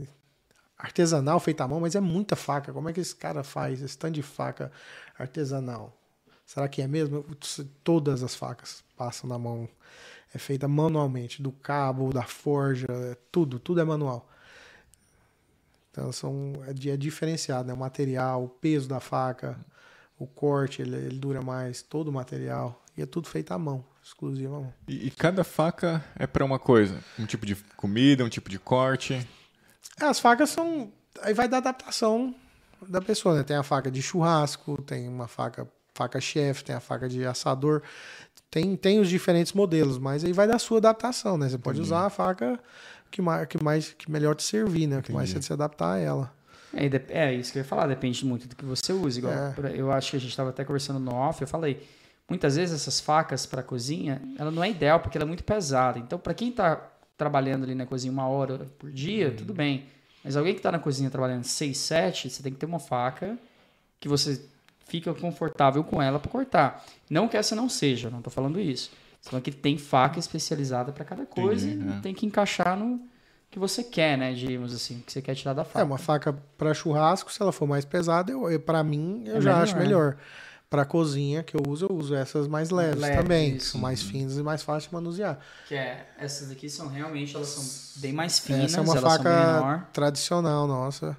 [0.80, 2.72] artesanal feita à mão, mas é muita faca.
[2.72, 4.72] Como é que esse cara faz esse tanto de faca
[5.18, 5.96] artesanal?
[6.46, 7.24] Será que é mesmo?
[7.84, 9.68] Todas as facas passam na mão.
[10.34, 14.30] É feita manualmente, do cabo, da forja, é tudo, tudo é manual.
[15.92, 17.74] Então são, é, é diferenciado, né?
[17.74, 19.60] O material, o peso da faca,
[20.18, 22.84] o corte, ele, ele dura mais, todo o material.
[22.96, 24.74] E é tudo feito à mão, exclusivo à mão.
[24.88, 27.04] E, e cada faca é para uma coisa?
[27.18, 29.28] Um tipo de comida, um tipo de corte?
[30.00, 30.92] É, As facas são.
[31.22, 32.34] Aí vai da adaptação
[32.88, 33.44] da pessoa, né?
[33.44, 37.82] Tem a faca de churrasco, tem uma faca faca chefe, tem a faca de assador,
[38.50, 41.50] tem, tem os diferentes modelos, mas aí vai da sua adaptação, né?
[41.50, 42.58] Você pode usar a faca
[43.12, 45.02] que mais, que mais que melhor te servir, né?
[45.02, 46.34] Que mais você se adaptar a ela.
[46.74, 49.20] É, é isso que eu ia falar, depende muito do que você usa.
[49.20, 49.54] Igual, É.
[49.76, 51.86] eu acho que a gente estava até conversando no off, eu falei,
[52.30, 56.00] muitas vezes essas facas para cozinha, ela não é ideal porque ela é muito pesada.
[56.00, 56.80] Então, para quem está
[57.20, 59.86] trabalhando ali na cozinha uma hora por dia, tudo bem.
[60.24, 63.38] Mas alguém que está na cozinha trabalhando 6, 7, você tem que ter uma faca
[64.00, 64.42] que você
[64.88, 66.84] fica confortável com ela para cortar.
[67.10, 68.90] Não que essa não seja, não estou falando isso.
[69.22, 72.00] Falando que tem faca especializada para cada coisa Entendi, e é.
[72.00, 73.02] tem que encaixar no
[73.52, 74.34] que você quer, né?
[74.34, 75.82] Digamos assim, o que você quer tirar da faca.
[75.82, 78.32] É, uma faca para churrasco, se ela for mais pesada,
[78.66, 79.82] para mim, eu É já melhor, acho né?
[80.70, 84.04] Para cozinha que eu uso, eu uso essas mais leves, Leves, também, que são mais
[84.04, 85.40] finas e mais fáceis de manusear.
[85.68, 89.88] Que é, essas aqui são realmente, elas são bem mais finas, Essa é uma faca
[89.92, 91.18] tradicional nossa,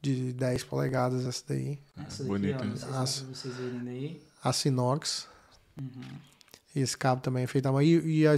[0.00, 1.80] de 10 polegadas essa daí.
[2.06, 4.22] Essa daqui, Bonita, ó, vocês verem daí.
[4.44, 5.26] A Sinox.
[5.76, 5.88] Uhum.
[6.76, 7.82] E esse cabo também é feito à mão.
[7.82, 8.36] E, e a,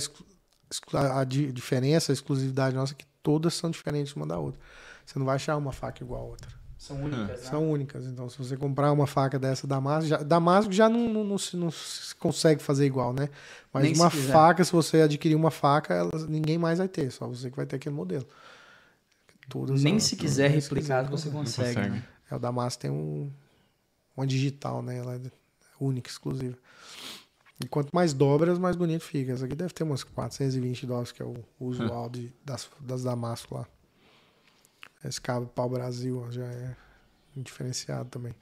[1.18, 4.58] a di- diferença, a exclusividade nossa é que todas são diferentes uma da outra.
[5.04, 6.59] Você não vai achar uma faca igual a outra.
[6.80, 7.36] São únicas, né?
[7.50, 8.06] São únicas.
[8.06, 11.54] Então, se você comprar uma faca dessa Damasco, já, Damasco já não, não, não se,
[11.54, 13.28] não se consegue fazer igual, né?
[13.70, 14.32] Mas Nem se uma quiser.
[14.32, 17.66] faca, se você adquirir uma faca, ela- ninguém mais vai ter, só você que vai
[17.66, 18.26] ter aquele modelo.
[19.48, 21.74] Todas Nem elas- se quiser se replicado quiser, você Não consegue.
[21.74, 21.90] consegue.
[21.96, 22.04] né?
[22.30, 23.30] É, o Damasco tem um,
[24.16, 24.96] uma digital, né?
[24.98, 25.20] Ela é
[25.78, 26.56] única, exclusiva.
[27.62, 29.32] E quanto mais dobras, mais bonito fica.
[29.32, 33.54] Essa aqui deve ter umas 420 dólares, que é o usual de, das, das Damasco
[33.54, 33.66] lá.
[35.04, 36.76] Esse cabo pau Brasil ó, já é
[37.36, 38.34] diferenciado também.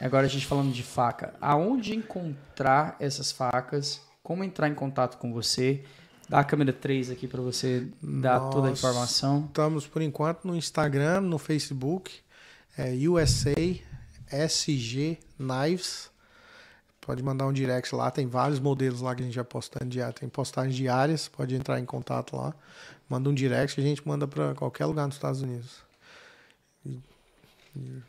[0.00, 1.34] Agora a gente falando de faca.
[1.40, 4.00] Aonde encontrar essas facas?
[4.22, 5.84] Como entrar em contato com você?
[6.28, 9.44] Dá a câmera 3 aqui para você dar toda a informação.
[9.46, 12.12] Estamos, por enquanto, no Instagram, no Facebook,
[12.76, 13.54] é USA
[14.30, 16.10] SG Knives.
[17.00, 20.14] Pode mandar um direct lá, tem vários modelos lá que a gente já postando diário.
[20.14, 22.54] Tem postagens diárias, pode entrar em contato lá.
[23.08, 25.84] Manda um direct que a gente manda para qualquer lugar nos Estados Unidos.
[26.86, 26.98] E,
[27.76, 28.02] e-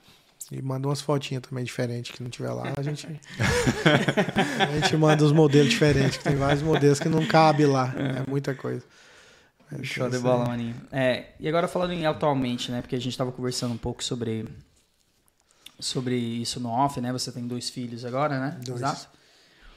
[0.52, 2.72] e manda umas fotinhas também diferentes que não tiver lá.
[2.78, 3.08] A gente,
[4.60, 7.92] a gente manda os modelos diferentes, que tem vários modelos que não cabe lá.
[7.98, 8.84] É muita coisa.
[9.72, 10.76] É Show de bola, maninho.
[10.92, 12.82] É, e agora falando em atualmente, né?
[12.82, 14.48] Porque a gente tava conversando um pouco sobre
[15.80, 17.12] sobre isso no off, né?
[17.12, 18.60] Você tem dois filhos agora, né?
[18.64, 18.80] Dois.
[18.82, 19.08] Exato.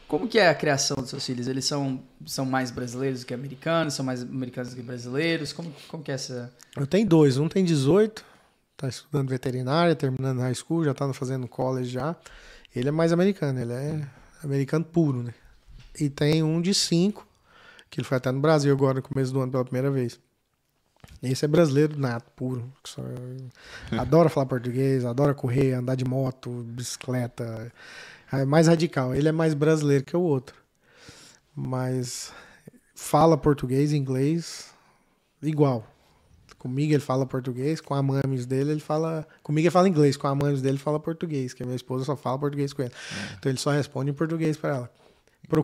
[0.07, 1.49] Como que é a criação dos seus filhos?
[1.49, 3.95] Eles são, são mais brasileiros do que americanos?
[3.95, 5.53] São mais americanos do que brasileiros?
[5.53, 6.51] Como, como que é essa...
[6.77, 7.37] Eu tenho dois.
[7.37, 8.25] Um tem 18,
[8.79, 12.15] tá estudando veterinária, terminando high school, já tá fazendo college já.
[12.75, 14.09] Ele é mais americano, ele é
[14.43, 15.35] americano puro, né?
[16.01, 17.27] E tem um de 5,
[17.91, 20.21] que ele foi até no Brasil agora, no começo do ano, pela primeira vez.
[21.21, 22.73] Esse é brasileiro nato, puro.
[22.85, 23.03] só-
[23.99, 27.73] adora falar português, adora correr, andar de moto, bicicleta.
[28.33, 29.13] É mais radical.
[29.13, 30.55] Ele é mais brasileiro que o outro.
[31.55, 32.33] Mas
[32.95, 34.71] fala português e inglês
[35.43, 35.85] igual.
[36.59, 39.27] Comigo ele fala português, com a mames dele ele fala.
[39.43, 42.05] Comigo ele fala inglês, com a mames dele ele fala português, que a minha esposa
[42.05, 42.93] só fala português com ele.
[43.39, 44.91] Então ele só responde em português para ela.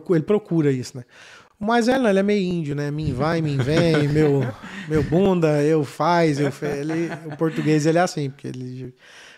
[0.09, 1.03] Ele procura isso, né?
[1.59, 2.91] O mais velho, não, ele é meio índio, né?
[2.91, 4.41] Mim vai, mim vem, meu,
[4.89, 6.65] meu bunda, eu faz, eu fe...
[6.65, 8.93] ele, O português ele é assim, porque ele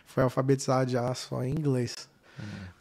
[0.05, 2.07] foi alfabetizado já só em inglês.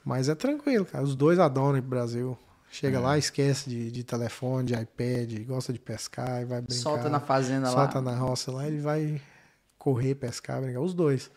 [0.04, 1.02] Mas é tranquilo, cara.
[1.04, 2.38] Os dois adoram pro Brasil.
[2.78, 6.82] Chega lá, esquece de, de telefone, de iPad, gosta de pescar e vai brincar.
[6.82, 8.12] Solta na fazenda Solta lá.
[8.12, 9.18] na roça lá, ele vai
[9.78, 10.80] correr, pescar, brincar.
[10.80, 11.30] Os dois.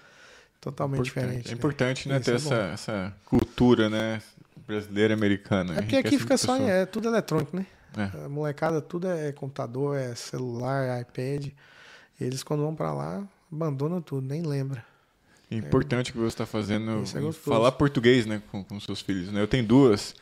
[0.59, 1.27] Totalmente Importante.
[1.27, 1.47] diferente.
[1.47, 1.57] É né?
[1.57, 4.21] importante, né, Isso ter é essa, essa cultura, né,
[4.67, 5.75] brasileira e americana.
[5.75, 6.69] É porque aqui fica só pessoa.
[6.69, 7.65] é tudo eletrônico, né?
[7.95, 8.25] É.
[8.25, 11.53] A molecada, tudo é computador, é celular, é iPad.
[12.19, 14.83] Eles, quando vão pra lá, abandonam tudo, nem lembra.
[15.49, 19.31] É importante que você está fazendo é falar português, né, com, com seus filhos.
[19.31, 19.41] Né?
[19.41, 20.13] Eu tenho duas.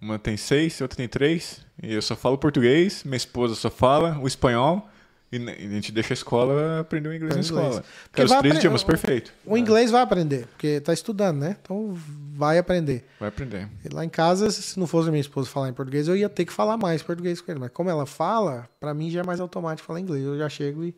[0.00, 1.64] Uma tem seis, outra tem três.
[1.82, 3.02] E eu só falo português.
[3.04, 4.88] Minha esposa só fala o espanhol.
[5.32, 7.82] E a gente deixa a escola aprender o inglês na escola.
[8.08, 9.32] Porque os três idiomas, perfeito.
[9.44, 11.56] O inglês vai aprender, porque tá estudando, né?
[11.60, 11.98] Então
[12.36, 13.04] vai aprender.
[13.18, 13.68] Vai aprender.
[13.84, 16.28] E lá em casa, se não fosse a minha esposa falar em português, eu ia
[16.28, 17.58] ter que falar mais português com ele.
[17.58, 20.24] Mas como ela fala, pra mim já é mais automático falar inglês.
[20.24, 20.94] Eu já chego e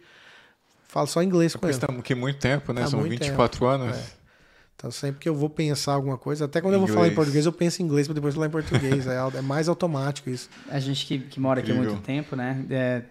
[0.87, 1.79] falo só inglês com Porque ele.
[1.79, 2.83] estamos aqui muito tempo, né?
[2.83, 3.97] Há São muito 24 anos.
[3.97, 4.05] É.
[4.77, 7.15] Então, sempre que eu vou pensar alguma coisa, até quando eu vou falar em Inglês.
[7.17, 9.07] português, eu penso em inglês para depois falar em português.
[9.07, 10.51] é, é mais automático isso.
[10.69, 12.65] A gente que, que mora aqui há muito tempo, né?
[12.69, 13.03] é,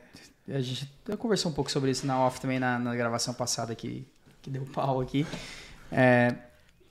[0.47, 3.73] a gente eu conversou um pouco sobre isso na off também na, na gravação passada
[3.73, 4.05] que,
[4.43, 5.25] que deu pau aqui.
[5.91, 6.35] É,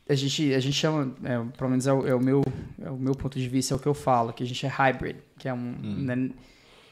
[0.08, 2.42] a, gente, a gente chama, é, pelo menos é o, é o meu,
[2.82, 4.68] é o meu ponto de vista, é o que eu falo, que a gente é
[4.68, 5.76] hybrid, que é um.
[5.80, 6.30] né,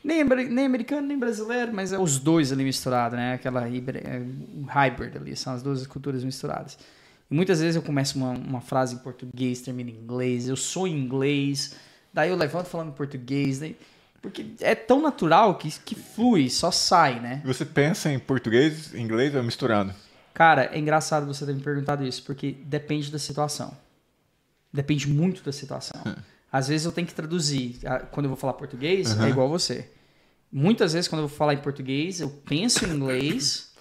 [0.05, 3.35] nem, nem americano, nem brasileiro, mas é os dois ali misturados, né?
[3.35, 4.21] Aquela é,
[4.55, 6.77] um hybrid ali, são as duas culturas misturadas.
[7.33, 10.97] Muitas vezes eu começo uma, uma frase em português, termino em inglês, eu sou em
[10.99, 11.75] inglês,
[12.12, 13.77] daí eu levanto falando em português, daí-
[14.21, 17.42] porque é tão natural que, que flui, só sai, né?
[17.45, 19.92] Você pensa em português, inglês ou misturado?
[20.33, 23.77] Cara, é engraçado você ter me perguntado isso, porque depende da situação.
[24.73, 26.01] Depende muito da situação.
[26.51, 27.79] Às vezes eu tenho que traduzir.
[27.85, 29.90] Ah, Quando eu vou falar português, é igual você.
[30.51, 33.71] Muitas vezes, quando eu vou falar em português, eu penso em inglês,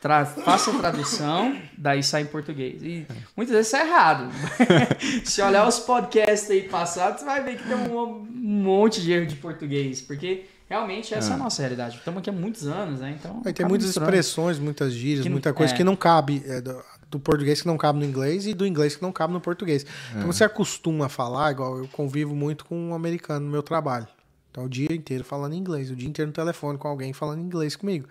[0.00, 2.82] tra- faço a tradução, daí sai em português.
[2.82, 3.06] E
[3.36, 4.30] muitas vezes isso é errado.
[5.24, 9.26] Se olhar os podcasts aí passados, você vai ver que tem um, monte de erro
[9.26, 10.00] de português.
[10.00, 11.96] Porque realmente essa é, a nossa realidade.
[11.96, 13.16] Estamos aqui há muitos anos, né?
[13.18, 13.42] Então.
[13.44, 15.76] Aí tem muitas expressões, muitas gírias, não- muita coisa é.
[15.76, 18.96] que não cabe é, do, do português que não cabe no inglês e do inglês
[18.96, 19.84] que não cabe no português.
[20.14, 24.06] Então você acostuma a falar, igual eu convivo muito com um americano no meu trabalho.
[24.50, 27.76] Então o dia inteiro falando inglês, o dia inteiro no telefone com alguém falando inglês
[27.76, 28.08] comigo.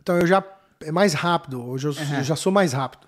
[0.00, 0.42] Então eu já
[0.84, 2.18] é mais rápido, hoje eu, Uhum.
[2.18, 3.06] eu já sou mais rápido.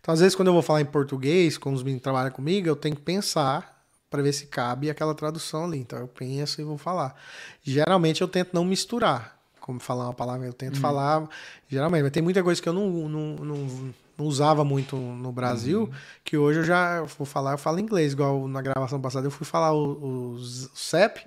[0.00, 2.76] Então às vezes quando eu vou falar em português, com os meninos trabalham comigo, eu
[2.76, 3.72] tenho que pensar
[4.10, 5.78] para ver se cabe aquela tradução ali.
[5.78, 7.14] Então eu penso e vou falar.
[7.62, 9.34] Geralmente eu tento não misturar.
[9.60, 11.26] Como falar uma palavra, eu tento falar.
[11.68, 15.90] Geralmente, mas tem muita coisa que eu não, não, não usava muito no Brasil,
[16.24, 19.46] que hoje eu já vou falar, eu falo inglês, igual na gravação passada eu fui
[19.46, 20.38] falar o, o
[20.74, 21.20] CEP.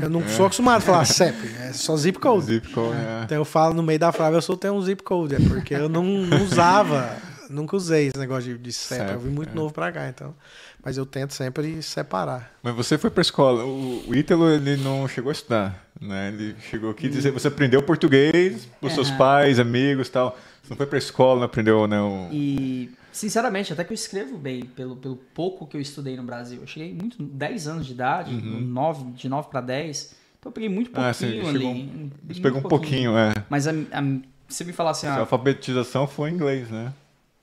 [0.00, 2.46] Eu não sou acostumado a falar CEP, é só zip code.
[2.46, 3.24] Zip code, é.
[3.24, 5.88] Então eu falo no meio da frase, eu sou um zip code, é porque eu
[5.88, 7.16] não, não usava,
[7.50, 9.00] nunca usei esse negócio de, de CEP.
[9.00, 9.54] CEP, eu vim muito é.
[9.54, 10.34] novo pra cá, então.
[10.82, 12.52] Mas eu tento sempre separar.
[12.62, 13.64] Mas você foi pra escola.
[13.64, 16.28] O, o Ítalo, ele não chegou a estudar, né?
[16.28, 20.38] Ele chegou aqui e dizer, você aprendeu português dos seus pais, amigos e tal.
[20.70, 22.00] Você não foi pra escola, não aprendeu, né?
[22.00, 26.22] o- E, sinceramente, até que eu escrevo bem, pelo, pelo pouco que eu estudei no
[26.22, 26.60] Brasil.
[26.60, 30.14] Eu cheguei muito, 10 anos de idade, nove, de 9 para 10.
[30.38, 31.52] Então eu peguei muito pouquinho Ah, você ali.
[31.58, 33.32] chegou- muito Você pegou um pouquinho, é.
[33.50, 36.92] Mas a, a- se me falar assim, A ah, alfabetização foi em inglês, né?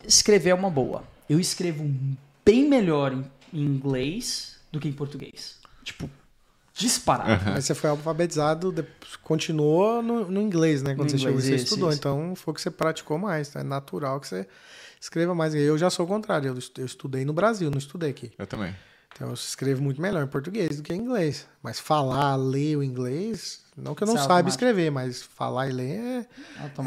[0.05, 1.03] escrever é uma boa.
[1.29, 1.83] Eu escrevo
[2.45, 5.57] bem melhor em, em inglês do que em português.
[5.83, 6.09] Tipo,
[6.77, 7.43] disparado.
[7.51, 10.93] Mas você foi alfabetizado, depois continuou no, no inglês, né?
[10.95, 11.89] Quando No você chegou, inglês, você isso, estudou.
[11.89, 11.97] isso.
[11.99, 13.49] Então foi o que você praticou mais.
[13.49, 14.47] então É natural que você
[15.01, 15.53] escreva mais.
[15.55, 16.49] Eu já sou o contrário.
[16.49, 18.31] Eu, estu- eu estudei no Brasil, não estudei aqui.
[18.37, 18.75] Eu também.
[19.15, 21.47] Então eu escrevo muito melhor em português do que em inglês.
[21.63, 25.67] Mas falar, ler o inglês, não que eu não Isso é saiba escrever, mas falar
[25.69, 26.27] e ler é,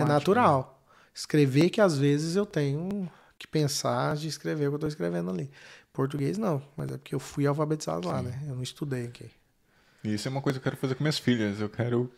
[0.00, 0.80] é natural.
[1.12, 5.30] Escrever que às vezes eu tenho que pensar de escrever o que eu estou escrevendo
[5.30, 5.50] ali.
[5.92, 8.38] Português não, mas é porque eu fui alfabetizado lá, né?
[8.46, 9.28] Eu não estudei aqui.
[10.04, 11.60] E isso é uma coisa que eu quero fazer com minhas filhas.
[11.60, 12.10] Eu quero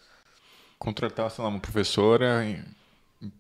[0.79, 2.63] contratar, sei lá, uma professora em-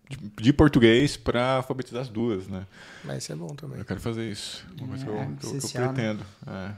[0.08, 2.66] de, de português para alfabetizar as duas, né?
[3.04, 3.78] Mas isso é bom também.
[3.78, 4.64] Eu quero fazer isso.
[4.78, 5.92] Uma coisa que eu, É, que eu- que eu essencial, né?
[5.92, 6.24] pretendo.
[6.46, 6.72] É.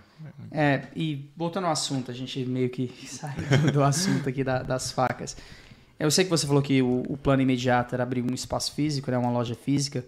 [0.51, 4.91] É, e voltando ao assunto, a gente meio que saiu do- assunto aqui da- das
[4.91, 5.37] facas.
[5.99, 9.11] Eu sei que você falou que o, o plano imediato era abrir um espaço físico,
[9.11, 10.05] né, uma loja física,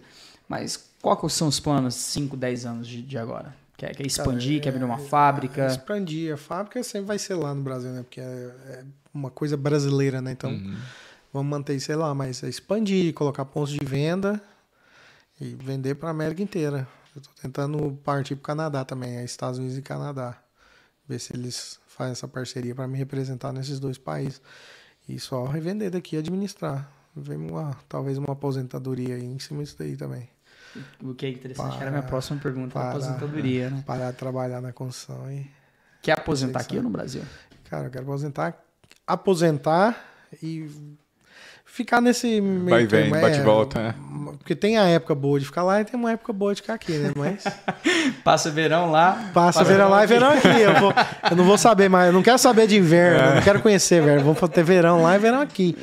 [0.49, 3.55] mas quais que são os planos 5, 10 anos de, de agora?
[3.77, 5.67] Quer, quer expandir, quer abrir uma fábrica?
[5.67, 6.33] Expandir.
[6.33, 8.01] A fábrica sempre vai ser lá no Brasil, né?
[8.01, 10.31] Porque é, é uma coisa brasileira, né?
[10.31, 10.77] Então Uhum.
[11.31, 14.41] vamos manter isso lá, mas é expandir, colocar pontos de venda
[15.39, 16.87] e vender para a América inteira.
[17.15, 20.35] Eu tô tentando partir para o Canadá também, é Estados Unidos e Canadá.
[21.07, 24.41] Ver se eles fazem essa parceria para me representar nesses dois países.
[25.07, 26.91] E só revender daqui e administrar.
[27.15, 30.27] Ver uma, talvez uma aposentadoria aí em cima disso daí também.
[31.03, 33.83] O que é interessante, Para- era a minha próxima pergunta, a para- aposentadoria, né?
[33.85, 35.49] Parar de trabalhar na construção e.
[36.01, 37.23] Quer aposentar aqui ou no Brasil?
[37.69, 38.57] Cara, eu quero aposentar,
[39.05, 40.05] aposentar
[40.41, 40.69] e
[41.67, 43.95] ficar nesse meio Vai e vem, termo, é, bate e volta, né?
[44.39, 46.73] Porque tem a época boa de ficar lá e tem uma época boa de ficar
[46.75, 47.11] aqui, né?
[47.15, 47.43] Mas
[48.23, 49.29] Passa verão lá.
[49.33, 50.47] passa verão lá e verão aqui.
[50.47, 50.93] Eu, vou-
[51.29, 54.01] eu não vou saber mais, eu não quero saber de inverno, eu não quero conhecer,
[54.01, 54.23] velho.
[54.23, 55.77] Vamos ter verão lá e verão aqui.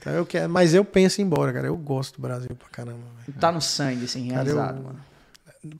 [0.00, 1.66] Então eu quero, mas eu penso em ir embora, cara.
[1.68, 2.98] Eu gosto do Brasil pra caramba.
[3.26, 3.38] velho.
[3.38, 4.98] Tá no sangue, assim, Cara, realizado, eu- mano.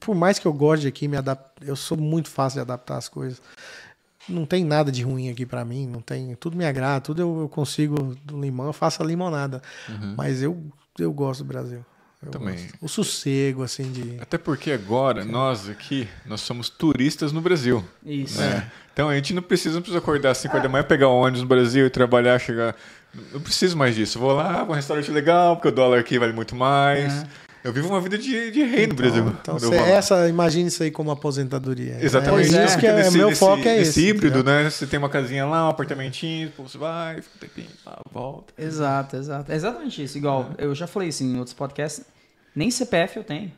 [0.00, 1.40] Por mais que eu goste de aqui, me adap...
[1.64, 3.40] eu sou muito fácil de adaptar as coisas.
[4.28, 7.40] Não tem nada de ruim aqui pra mim, não tem, tudo me agrada, tudo eu,
[7.42, 9.62] eu consigo do limão, eu faço a limonada.
[9.88, 10.14] Uhum.
[10.16, 10.62] Mas eu,
[10.98, 11.84] eu gosto do Brasil.
[12.22, 12.56] Eu Também.
[12.56, 12.74] gosto.
[12.80, 14.16] O sossego, assim, de.
[14.20, 17.84] Até porque agora, nós aqui, nós somos turistas no Brasil.
[18.04, 18.40] Isso.
[18.40, 18.70] né?
[18.92, 21.12] Então a gente não precisa, não precisa acordar às 5 horas da manhã, pegar um
[21.12, 22.74] ônibus no Brasil e trabalhar, chegar.
[23.32, 24.18] Não preciso mais disso.
[24.18, 27.24] Vou lá, vou um restaurante legal, porque o dólar aqui vale muito mais.
[27.64, 29.26] Eu vivo uma vida de, de rei no Brasil.
[29.40, 29.88] Então, cê- vou lá.
[29.88, 31.98] essa, imagine isso aí como aposentadoria.
[32.00, 32.56] Exatamente.
[32.56, 34.06] É isso que é, Nesse- meu nesse- foco é esse.
[34.08, 34.70] híbrido, né?
[34.70, 38.54] Você tem uma casinha lá, um apartamentinho, você vai, fica um tempinho, lá, volta.
[38.56, 39.50] Exato, exato.
[39.52, 40.16] É exatamente isso.
[40.16, 42.04] Igual, eu já falei isso em outros podcasts,
[42.54, 43.52] nem CPF eu tenho.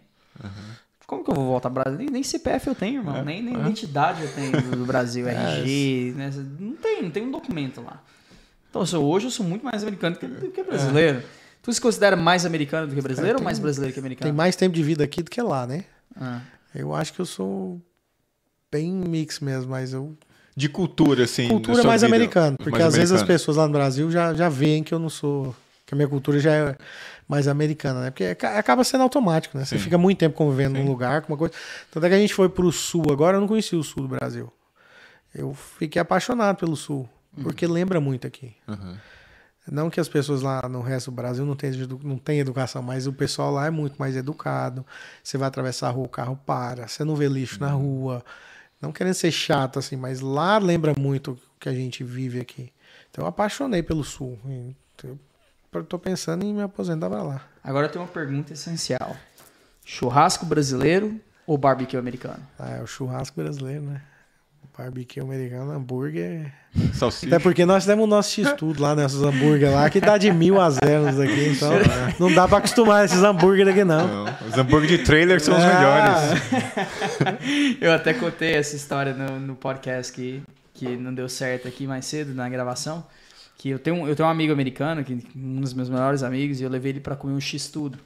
[1.06, 1.98] Como que eu vou voltar ao Brasil?
[1.98, 3.16] Nem, nem CPF eu tenho, irmão.
[3.16, 3.58] É, Nem, nem é.
[3.58, 6.30] identidade eu tenho do, Brasil, RG, né?
[6.58, 8.00] Não tem, não tem um documento lá.
[8.70, 11.22] Então, eu sou- hoje eu sou muito mais americano do que, do que brasileiro.
[11.62, 14.34] Tu se considera mais americano do que brasileiro ou mais brasileiro que Tem americano?
[14.34, 15.84] mais tempo de vida aqui do que lá, né?
[16.18, 16.40] Ah.
[16.74, 17.80] Eu acho que eu sou
[18.70, 20.16] bem mix mesmo, mas eu.
[20.56, 21.48] De cultura, assim.
[21.48, 22.56] Cultura mais americana.
[22.56, 25.08] Porque Mais às vezes as pessoas lá no Brasil já, já veem que eu não
[25.08, 25.54] sou.
[25.86, 26.76] Que a minha cultura já é
[27.28, 28.10] mais americana, né?
[28.10, 29.64] Porque aca- acaba sendo automático, né?
[29.64, 29.84] Você Sim.
[29.84, 30.84] fica muito tempo convivendo Sim.
[30.84, 31.52] num lugar com uma coisa.
[31.90, 34.08] Tanto é que a gente foi pro sul agora, eu não conhecia o sul do
[34.08, 34.52] Brasil.
[35.34, 37.08] Eu fiquei apaixonado pelo sul.
[37.42, 38.52] Porque lembra muito aqui.
[38.68, 38.96] Uhum.
[39.70, 43.06] Não que as pessoas lá no resto do Brasil não tenham, não tenham educação, mas
[43.06, 44.84] o pessoal lá é muito mais educado.
[45.22, 46.88] Você vai atravessar a rua, o carro para.
[46.88, 48.24] Você não vê lixo na rua.
[48.80, 52.72] Não querendo ser chato, assim, mas lá lembra muito o que a gente vive aqui.
[53.10, 54.38] Então eu apaixonei pelo Sul.
[55.04, 57.42] Eu tô pensando em me aposentar pra lá.
[57.62, 59.16] Agora eu tenho uma pergunta essencial.
[59.84, 62.44] Churrasco brasileiro ou barbecue americano?
[62.58, 64.02] Ah, é o churrasco brasileiro, né?
[64.76, 66.52] Barbecue americano, hambúrguer.
[66.94, 67.26] Salsicha.
[67.34, 70.60] Até porque nós temos o nosso X-Tudo lá, nesses hambúrguer lá, que dá de mil
[70.60, 71.48] a zero aqui.
[71.48, 71.70] Então
[72.18, 74.24] não dá pra acostumar esses hambúrguer daqui, não.
[74.24, 76.40] Não, os hambúrguer de trailer são os Ah, melhores.
[77.80, 80.42] Eu até contei essa história no, no podcast que,
[80.74, 83.04] que não deu certo aqui mais cedo na gravação.
[83.58, 86.60] Que eu tenho, um- eu tenho um amigo americano, que um dos meus melhores amigos,
[86.60, 87.98] e eu levei ele pra comer um X-Tudo.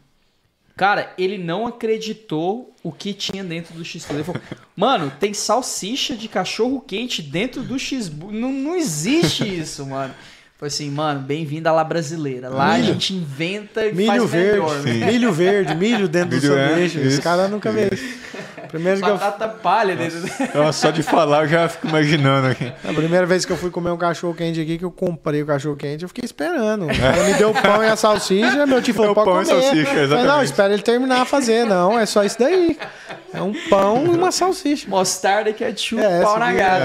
[0.77, 4.17] Cara, ele não acreditou o que tinha dentro do X-Tudo.
[4.17, 4.43] Ele falou,
[4.75, 8.11] mano, tem salsicha de cachorro quente dentro do X...
[8.11, 10.13] Não, não existe isso, mano.
[10.57, 12.49] Foi assim, mano, bem-vindo à lá brasileira.
[12.49, 12.93] Lá a Milho.
[12.95, 14.69] gente inventa e Milho faz melhor.
[14.79, 15.07] verde, né?
[15.07, 16.99] milho verde, milho dentro Milho do é, sanduíche.
[17.01, 18.25] Os caras nunca vê isso.
[18.69, 20.19] Primeiro que eu, Batata palha dentro.
[20.55, 22.73] Nossa, só de falar eu já fico imaginando aqui.
[22.89, 25.47] a primeira vez que eu fui comer um cachorro quente aqui, que eu comprei o
[25.47, 26.87] cachorro quente, eu fiquei esperando.
[26.87, 29.43] Cara me deu o pão e a salsicha, meu tio falou, É o pode pão
[29.43, 29.61] e comer.
[29.63, 30.45] salsicha, Eu falei, não, exatamente.
[30.45, 31.65] espera ele terminar a fazer.
[31.67, 32.77] Não, é só isso daí.
[33.33, 34.89] É um pão e uma salsicha.
[34.89, 36.85] Mostarda e ketchup, É, pau na gata.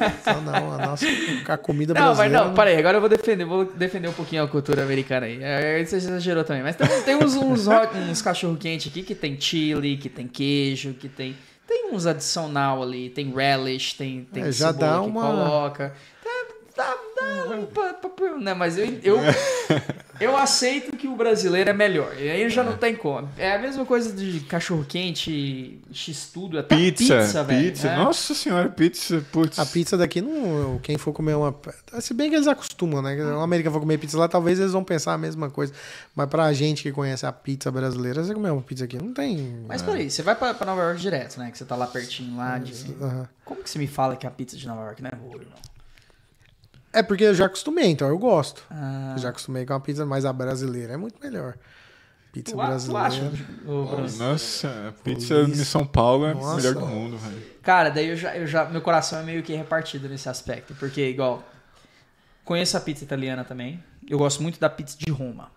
[0.00, 1.06] é- Então, não, a nossa
[1.48, 2.44] a comida Não, mas brasileira...
[2.46, 5.38] não, parei, agora eu vou defender, vou defender um pouquinho a cultura americana aí.
[5.42, 9.14] É, Você exagerou também, mas tem, tem uns, uns, hot- uns cachorro quente aqui que
[9.14, 11.36] tem chili, que tem queijo, que tem.
[11.66, 15.94] Tem uns adicional ali, tem relish, tem, tem É, já dá que uma- coloca.
[16.24, 16.46] Dá,
[16.84, 16.94] dá,
[17.50, 19.18] dá, pra- pra- né, mas eu, eu,
[20.20, 22.14] eu aceito que o brasileiro é melhor.
[22.18, 23.28] E aí já não tem como.
[23.36, 27.62] É a mesma coisa de cachorro quente, x-tudo, até Pizza, pizza, velho.
[27.72, 27.88] pizza.
[27.88, 27.96] né?
[27.96, 29.58] Nossa senhora, pizza, putz.
[29.58, 31.54] A pizza daqui, não, quem for comer uma.
[32.00, 33.16] Se bem que eles acostumam, né?
[33.34, 35.72] O América for comer pizza lá, talvez eles vão pensar a mesma coisa.
[36.14, 39.64] Mas pra gente que conhece a pizza brasileira, você comer uma pizza aqui, não tem.
[39.66, 41.50] Mas peraí, você vai pra, pra Nova York direto, né?
[41.50, 42.72] Que você tá lá pertinho lá de.
[43.00, 43.28] Aham.
[43.44, 45.58] Como que você me fala que a pizza de Nova York não é boa, irmão?
[46.98, 48.62] É porque eu já acostumei, então eu gosto.
[48.70, 51.54] Ah, Eu já acostumei com a pizza, mas a brasileira é muito melhor.
[52.32, 53.32] Pizza tu brasileira.
[54.18, 56.56] Nossa, a pizza de São Paulo é a Nossa.
[56.56, 57.42] melhor do mundo, velho.
[57.62, 58.64] Cara, daí eu já, eu já.
[58.64, 60.74] Meu coração é meio que repartido nesse aspecto.
[60.74, 61.42] Porque, igual.
[62.44, 63.82] Conheço a pizza italiana também.
[64.08, 65.50] Eu gosto muito da pizza de Roma.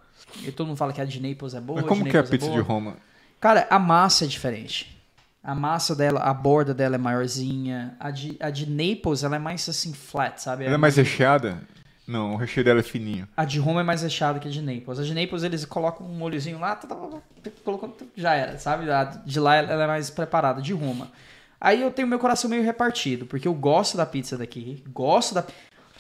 [0.44, 1.80] E todo mundo fala que a de Naples é boa.
[1.82, 2.68] Mas como de que é a Naples pizza de boa.
[2.68, 2.98] Roma?
[3.40, 5.01] Cara, a massa é diferente.
[5.44, 7.96] A massa dela, a borda dela é maiorzinha.
[8.00, 10.66] A de, a de Naples, ela é mais assim, flat, sabe?
[10.66, 11.62] Ela é mais recheada?
[12.08, 13.28] Não, o recheio dela é fininho.
[13.38, 15.00] A de Roma é mais recheada que a de Naples.
[15.00, 18.90] A de Naples eles colocam um molhozinho lá, tá, tá, tá, colocam, já era, sabe?
[18.92, 21.12] A de lá ela é mais preparada, de Roma.
[21.60, 25.46] Aí eu tenho meu coração meio repartido, porque eu gosto da pizza daqui, gosto da.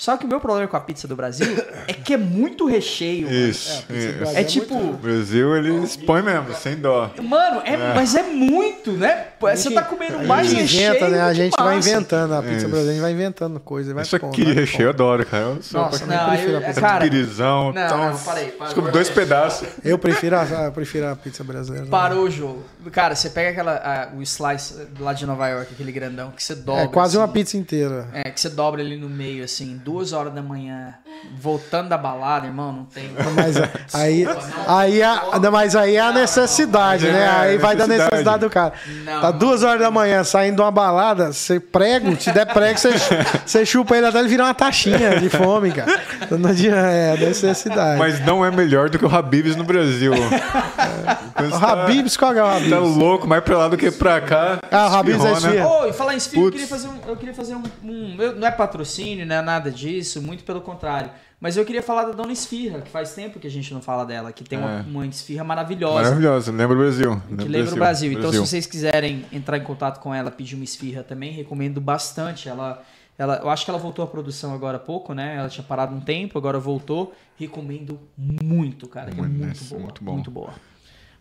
[0.01, 1.45] Só que o meu problema com a pizza do Brasil
[1.87, 3.25] é que é muito recheio.
[3.27, 3.37] mano.
[3.37, 3.83] Isso.
[3.83, 4.07] pizza isso.
[4.07, 7.11] É Brasil tipo, O Brasil, eles põem mesmo, sem dó.
[7.21, 9.27] mano, é, mas é muito, né?
[9.39, 10.89] Você tá comendo A mais gente recheio.
[10.89, 11.21] inventa, né?
[11.21, 12.33] A gente vai inventando.
[12.33, 12.67] A pizza Isso.
[12.67, 13.93] brasileira a gente vai inventando coisa.
[13.93, 15.03] Vai Isso pondo, aqui vai recheio eu pondo.
[15.03, 15.43] adoro, cara.
[15.43, 17.97] Eu sou Nossa, não, prefiro eu, a pizza cara, pirizão, não, tal.
[18.11, 18.73] não, parei, parei.
[18.73, 19.67] Como dois pedaços.
[19.83, 21.85] Eu prefiro a, eu prefiro a pizza brasileira.
[21.85, 22.63] Parou o jogo.
[22.91, 26.55] Cara, você pega aquela, a- o slice lá de Nova York, aquele grandão, que você
[26.55, 26.85] dobra.
[26.85, 27.33] É quase uma assim.
[27.33, 28.07] pizza inteira.
[28.13, 30.93] É, que você dobra ele no meio, assim, duas horas da manhã,
[31.39, 33.11] voltando da balada, irmão, não tem.
[33.35, 33.55] Mas
[33.93, 34.25] aí,
[34.67, 37.29] aí, a, não, mas aí é a necessidade, É, né?
[37.29, 38.39] Aí vai da necessidade.
[38.39, 38.73] do cara.
[39.05, 42.77] Não, Tá duas horas da manhã saindo de uma balada, você prego, te der prego,
[42.79, 42.91] você,
[43.45, 45.99] você chupa ele até ele virar uma taxinha de fome, cara.
[46.21, 47.99] Então Não adianta, é a necessidade.
[47.99, 50.13] Mas não é melhor do que o Habibs no Brasil.
[51.35, 52.95] Quando o tá- Habibs, qual é o Tá Habibs?
[52.97, 54.59] louco, mais pra lá do que pra cá.
[54.71, 55.67] Ah, o Habib's é esfirra.
[55.67, 56.91] Ô, e falar em esfirra, eu queria fazer um.
[57.07, 57.63] Eu queria fazer um.
[57.83, 59.80] um- eu- não é patrocínio, não é nada disso,
[60.21, 61.09] muito pelo contrário.
[61.39, 64.05] Mas eu queria falar da Dona Esfirra, que faz tempo que a gente não fala
[64.05, 64.81] dela, que tem uma, É.
[64.81, 66.03] uma esfirra maravilhosa.
[66.03, 67.21] Maravilhosa, lembra o Brasil.
[67.37, 68.11] Que lembra o Brasil.
[68.11, 72.47] Então, se vocês quiserem entrar em contato com ela, pedir uma esfirra também, recomendo bastante.
[72.47, 72.83] Ela,
[73.17, 75.35] ela, eu acho que ela voltou à produção agora há pouco, né?
[75.37, 77.13] Ela tinha parado um tempo, agora voltou.
[77.37, 79.09] Recomendo muito, cara.
[79.11, 79.81] que é Muito, muito boa.
[79.81, 80.41] muito Muito, bom.
[80.41, 80.53] boa.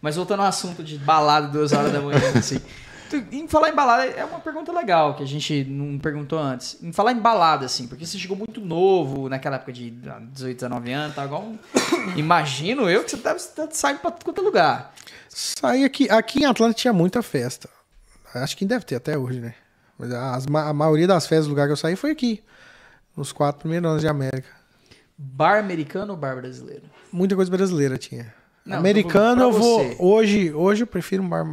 [0.03, 2.59] Mas voltando ao assunto de balada duas horas da manhã, assim.
[3.33, 6.77] Em falar em balada, é uma pergunta legal que a gente não perguntou antes.
[6.83, 10.93] Em falar em balada, assim, porque você chegou muito novo, naquela época de 18, 19
[10.93, 11.59] anos, tá igual um...
[12.17, 14.95] Imagino eu que você deve estar saindo pra quanto é lugar.
[15.29, 17.69] Saí aqui, aqui em Atlanta tinha muita festa.
[18.35, 19.55] Acho que deve ter até hoje, né?
[19.99, 22.43] Mas as a maioria das festas do lugar que eu saí foi aqui.
[23.17, 24.49] Nos quatro primeiros anos de América.
[25.17, 26.85] Bar americano ou bar brasileiro?
[27.13, 28.33] Muita coisa brasileira tinha.
[28.65, 29.95] Não, Americano eu vou.
[29.99, 31.45] Hoje, hoje eu prefiro um bar.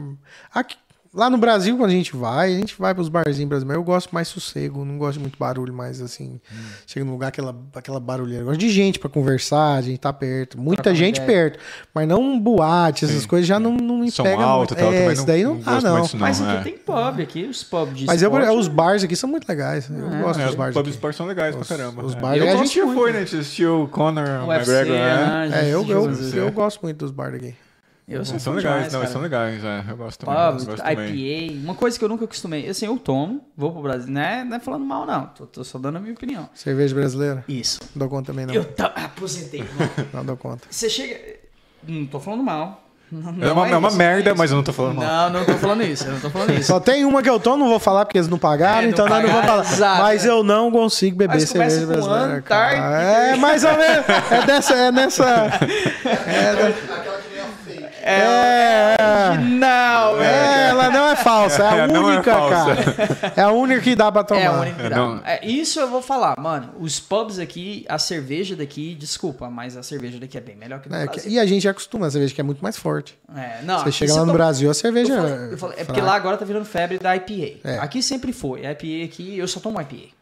[0.54, 0.78] Aqui,
[1.18, 3.80] lá no Brasil, quando a gente vai, a gente vai pros barzinhos brasileiros.
[3.80, 6.56] Eu gosto mais sossego, não gosto de muito barulho, mas assim, Hum.
[6.86, 8.44] chega num lugar, aquela, aquela barulheira.
[8.44, 10.58] Eu gosto de gente pra conversar, a gente tá perto.
[10.60, 11.50] Muita gente ideia.
[11.52, 11.60] perto.
[11.94, 13.28] Mas não um boate, essas Sim.
[13.28, 14.84] coisas já não, não me Som pega alto muito.
[14.84, 16.02] tal, é, isso não- daí não, não dá, não.
[16.02, 16.64] disso, Mas Não, aqui é.
[16.64, 19.90] tem pub, aqui os pubs de Mas eu, esporte, os bars aqui são muito legais.
[19.90, 20.90] Eu É, gosto É, dos os bars pubs aqui.
[20.96, 22.06] esportes são legais Os- pra caramba.
[22.06, 22.20] os é.
[22.20, 23.00] bars- Eu a a gente muito.
[23.00, 23.18] foi, né?
[23.18, 25.48] A gente assistiu o Conor o McGregor, né?
[25.50, 25.62] né?
[25.64, 27.56] É, eu, eu, eu gosto muito dos bars aqui.
[28.08, 29.84] Eu são fã legais, demais, não, são legais, é.
[29.90, 30.40] Eu gosto também.
[30.42, 31.14] eu Pub, gosto também.
[31.50, 32.70] IPA, uma coisa que eu nunca acostumei.
[32.70, 34.10] Assim, eu tomo, vou pro Brasil.
[34.10, 35.26] Não é, não é falando mal, não.
[35.28, 36.48] Tô, tô só dando a minha opinião.
[36.54, 37.44] Cerveja brasileira?
[37.50, 37.82] Isso.
[37.94, 38.54] Não dou conta também, não.
[38.54, 39.66] Eu ta- aposentei.
[40.14, 40.66] Não dou conta.
[40.70, 41.20] Você chega.
[41.86, 42.82] Não tô falando mal.
[43.12, 45.30] Não, É uma, é uma isso, merda, é mas eu não tô falando mal.
[45.30, 46.04] Não, não tô falando isso.
[46.06, 46.64] Eu não tô falando isso.
[46.68, 48.90] Só tem uma que eu tomo, não vou falar porque eles não pagaram, É, não
[48.90, 49.74] então nós não vou pagaram, falar.
[49.76, 50.30] exato, Mas é.
[50.30, 52.44] eu não consigo beber cerveja brasileira.
[53.32, 54.06] É mais ou menos.
[54.32, 54.74] É dessa.
[54.76, 55.26] É nessa.
[56.28, 57.86] É, da- Aquela que nem a fake.
[58.08, 59.38] É, é.
[59.38, 63.34] Não, É, ela não é falsa, é a É, é única, cara.
[63.36, 64.42] É a única que dá pra tomar.
[64.42, 64.96] É a única que É, dá.
[64.96, 66.74] não- É, isso eu vou falar, mano.
[66.80, 70.90] Os pubs aqui, a cerveja daqui, desculpa, mas a cerveja daqui é bem melhor que
[70.90, 71.32] no É, que- Brasil.
[71.32, 73.18] e a gente já acostuma, a cerveja que é muito mais forte.
[73.36, 75.84] É, não, Você chega lá no toma- Brasil, a cerveja Eu falei- eu falei- é
[75.84, 77.60] porque lá agora tá virando febre da IPA.
[77.64, 77.78] É.
[77.80, 78.66] Aqui sempre foi.
[78.66, 80.16] A IPA aqui, eu só tomo IPA.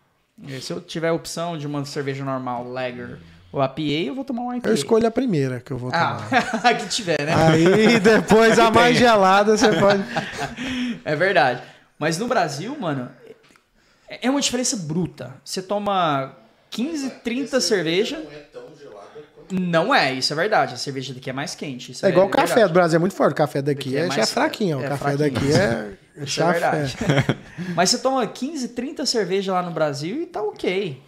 [0.62, 3.20] Se eu tiver a opção de uma cerveja normal, lager
[3.58, 4.68] ou IPA, eu vou tomar uma IPA.
[4.70, 6.74] Eu escolho a primeira que eu vou Ah, tomar.
[6.78, 7.34] que tiver, né?
[7.34, 10.04] Aí depois a mais gelada você pode.
[11.06, 11.62] É verdade.
[12.00, 13.10] Mas no Brasil, mano,
[14.10, 15.34] é uma diferença bruta.
[15.44, 16.36] Você toma
[16.72, 18.18] 15, 30 cerveja.
[18.18, 19.54] Não é tão gelada quanto.
[19.62, 20.74] Não é, isso é verdade.
[20.74, 21.92] A cerveja daqui é mais quente.
[21.92, 22.50] Isso É igual o verdade.
[22.50, 23.34] café do Brasil, é muito forte.
[23.34, 24.82] O café daqui Daqui é é, é fraquinho.
[24.82, 25.32] é o café fraquinho.
[25.34, 26.24] daqui é.
[26.24, 26.96] Isso é verdade.
[27.76, 31.02] Mas você toma 15, 30 cerveja lá no Brasil e tá ok.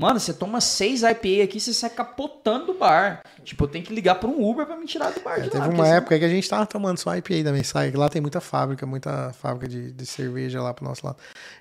[0.00, 3.22] Mano, você toma 6 IPA aqui, você sai capotando do bar.
[3.44, 5.50] Tipo, eu tenho que ligar pra um Uber pra me tirar do bar É, de
[5.50, 5.68] teve lá.
[5.68, 7.62] uma época que a gente tava tomando só IPA também.
[7.62, 11.18] Sai, lá tem muita fábrica, muita fábrica de, de cerveja lá pro nosso lado.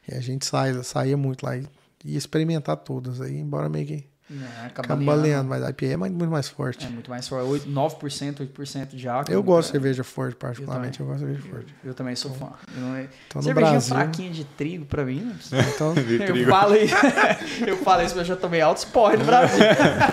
[0.08, 1.68] E a gente sai, saía muito lá e
[2.06, 3.20] ia experimentar todas.
[3.20, 5.22] Aí, embora meio que É, acaba cambaleando.
[5.24, 5.50] leando.
[5.50, 6.86] Mas a IPA é muito mais forte.
[6.86, 7.48] É muito mais forte.
[7.48, 9.32] 8, 9%, 8% de álcool.
[9.32, 11.00] eu gosto de Então, cerveja forte, particularmente.
[11.00, 11.76] Eu, gosto de cerveja forte.
[11.84, 12.52] Eu também sou fã.
[12.76, 13.00] Eu não...
[13.00, 15.32] Então, no Cervejinha Brasil- fraquinha de trigo pra mim.
[15.34, 15.60] precisa.
[15.62, 15.94] Então,
[16.38, 16.96] Eu falo, isso,
[17.66, 19.60] eu falo isso, mas eu já tomei altos porre no Brasil.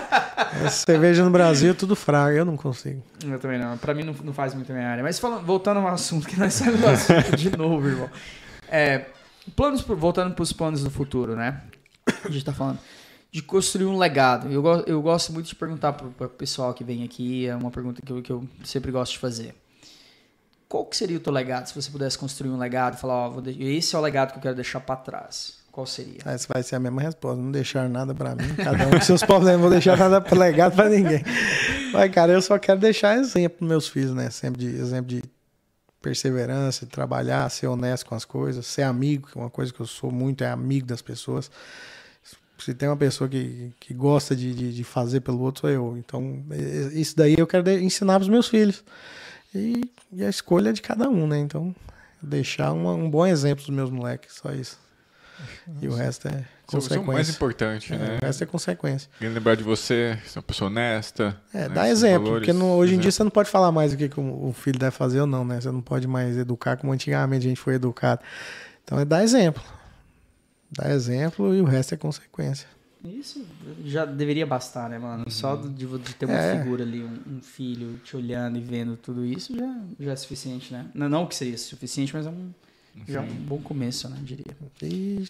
[0.71, 2.31] cerveja no Brasil é tudo fraco.
[2.31, 3.03] Eu não consigo.
[3.23, 3.77] Eu também não.
[3.77, 5.03] Pra mim não, não faz muito a minha área.
[5.03, 8.09] Mas falando, voltando ao assunto, que nós saímos do assunto de novo, irmão.
[8.69, 9.05] É,
[9.55, 11.61] planos, voltando pros planos do futuro, né?
[12.25, 12.79] A gente tá falando
[13.31, 14.51] de construir um legado.
[14.51, 18.01] Eu, eu gosto muito de perguntar pro, pro pessoal que vem aqui, é uma pergunta
[18.03, 19.55] que eu, que eu sempre gosto de fazer.
[20.67, 23.63] Qual que seria o teu legado, se você pudesse construir um legado, falar, ó, de-
[23.63, 25.57] esse é o legado que eu quero deixar pra trás.
[25.71, 26.17] Qual seria?
[26.25, 27.39] Essa vai ser a mesma resposta.
[27.41, 28.53] Não deixar nada pra mim.
[28.55, 29.53] Cada um com seus problemas.
[29.57, 31.21] Não vou deixar nada legado pra ninguém.
[31.93, 34.31] Mas, cara, eu só quero deixar exemplo pros meus filhos, né?
[34.31, 35.21] Sempre de exemplo de
[36.01, 39.79] perseverança, de trabalhar, ser honesto com as coisas, ser amigo, que é uma coisa que
[39.79, 41.49] eu sou muito, é amigo das pessoas.
[42.67, 45.95] Se tem uma pessoa que, que gosta de, de, de fazer pelo outro, sou eu.
[45.97, 48.83] Então, e- isso daí eu quero ensinar pros meus filhos.
[49.55, 51.39] E, e a escolha é de cada um, né?
[51.39, 51.73] Então,
[52.21, 54.77] deixar uma- um bom exemplo pros meus moleques, só isso.
[55.81, 56.43] E o resto é
[56.77, 57.31] Isso é o mais consequência.
[57.31, 58.17] importante, É, né?
[58.21, 59.09] o resto é consequência.
[59.21, 61.39] Lembrar de você, ser uma pessoa honesta.
[61.53, 63.11] É, né, dá exemplo, valores, porque no- hoje em dia exemplo.
[63.13, 65.61] você não pode falar mais o que, que o filho deve fazer ou não, né?
[65.61, 68.21] Você não pode mais educar como antigamente a gente foi educado.
[68.83, 69.63] Então é dar exemplo.
[70.71, 72.67] Dá exemplo e o resto é consequência.
[73.03, 73.45] Isso
[73.85, 75.29] já deveria bastar, né, mano?
[75.29, 76.59] Só de, de ter uma É.
[76.59, 80.73] figura ali, um, um filho te olhando e vendo tudo isso já, já é suficiente,
[80.73, 80.87] né?
[80.93, 82.49] Não, não que seria suficiente, mas é um,
[83.07, 84.17] já é um bom começo, né?
[84.21, 84.45] Diria.
[84.81, 85.25] E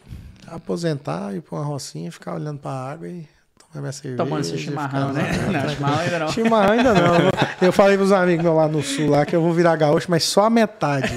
[0.47, 3.27] aposentar, ir pra uma rocinha, ficar olhando pra água e
[3.71, 4.17] tomar minha cerveja.
[4.17, 5.23] Tomando seu chimarrão, né?
[5.51, 5.61] lá.
[5.63, 6.27] Não, chimarrão ainda não.
[6.29, 7.31] Chimarrão ainda não.
[7.61, 10.23] Eu falei pros amigos meus lá no sul lá que eu vou virar gaúcho, mas
[10.23, 11.13] só a metade.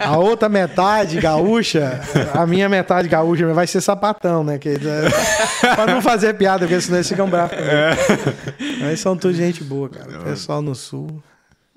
[0.00, 2.00] A outra metade gaúcha,
[2.34, 4.58] a minha metade gaúcha vai ser sapatão, né?
[4.58, 8.78] Que, é, pra não fazer piada, porque senão eles ficam bravos comigo.
[8.80, 10.20] Mas são tudo gente boa, cara.
[10.20, 11.22] O pessoal no sul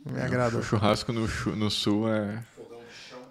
[0.05, 0.59] me agradou.
[0.59, 2.39] O churrasco no, no sul é.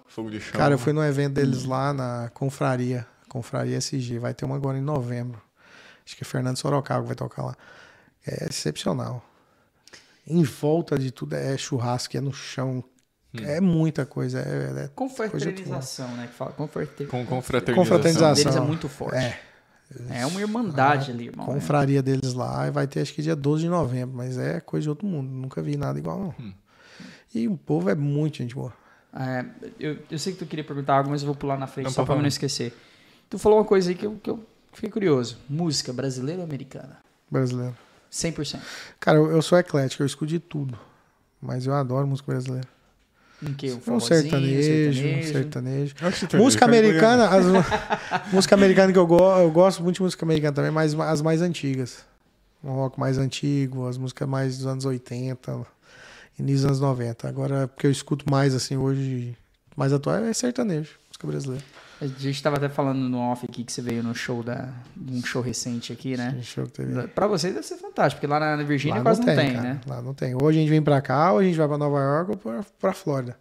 [0.07, 0.59] Fogo de chão.
[0.59, 4.19] Cara, eu fui num evento deles lá na Confraria, Confraria SG.
[4.19, 5.41] Vai ter uma agora em novembro.
[6.05, 7.55] Acho que é Fernando Sorocaba que vai tocar lá.
[8.25, 9.23] É excepcional.
[10.25, 12.83] Em volta de tudo é churrasco, é no chão.
[13.41, 14.39] É muita coisa.
[14.39, 16.27] É, é Confraternização, né?
[16.27, 16.51] Que fala.
[16.51, 17.07] Confrater...
[17.07, 17.75] Com confraternização.
[17.75, 18.35] Confraternização.
[18.35, 19.17] deles é muito forte.
[19.17, 19.39] É.
[20.09, 21.45] É, uma irmandade ali, irmão.
[21.45, 21.53] né?
[21.53, 22.67] confraria deles lá.
[22.67, 24.15] E vai ter acho que dia 12 de novembro.
[24.15, 25.29] Mas é coisa de outro mundo.
[25.29, 26.53] Nunca vi nada igual, não.
[27.33, 28.73] E o povo é muito gente boa.
[29.15, 29.45] É,
[29.79, 31.91] eu, eu sei que tu queria perguntar algo, mas eu vou pular na frente Não,
[31.91, 32.75] só pra não esquecer.
[33.29, 34.43] Tu falou uma coisa aí que eu, que eu
[34.73, 35.37] fiquei curioso.
[35.49, 36.97] Música brasileira ou americana?
[37.29, 37.75] Brasileiro.
[38.11, 38.59] 100%.
[38.99, 40.03] Cara, eu, eu sou eclético.
[40.03, 40.77] Eu escuto de tudo.
[41.41, 42.67] Mas eu adoro música brasileira.
[43.41, 43.71] Em que?
[43.71, 45.07] Um, Um forrozinho, sertanejo, sertanejo.
[45.07, 45.95] um sertanejo.
[45.99, 47.45] Sertanejo, Música americana, as,
[48.31, 51.41] música americana que eu gosto, eu gosto muito de música americana também, mas as mais
[51.41, 52.05] antigas.
[52.63, 55.65] Um rock mais antigo, as músicas mais dos anos 80,
[56.39, 57.27] início dos anos 90.
[57.27, 59.35] Agora, porque eu escuto mais assim hoje,
[59.75, 61.65] mais atual, é sertanejo, música brasileira.
[62.03, 64.69] A gente tava até falando no off aqui que você veio no show da.
[65.09, 66.37] Um show recente aqui, né?
[66.41, 67.07] Show que teve.
[67.07, 69.81] Pra vocês deve ser fantástico, porque lá na Virgínia quase não tem, cara, né?
[69.87, 70.35] Lá não tem.
[70.35, 72.61] Ou a gente vem pra cá, ou a gente vai pra Nova York ou pra,
[72.79, 73.37] pra Flórida.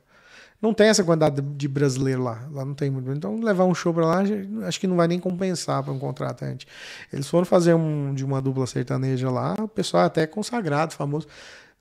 [0.61, 2.47] Não tem essa quantidade de- brasileiro lá.
[2.53, 3.11] Lá não tem muito.
[3.11, 4.23] Então, levar um show pra lá,
[4.69, 6.69] acho que não vai nem compensar pra um contratante.
[7.13, 11.27] Eles foram fazer um de uma dupla sertaneja lá, o pessoal é até consagrado, famoso,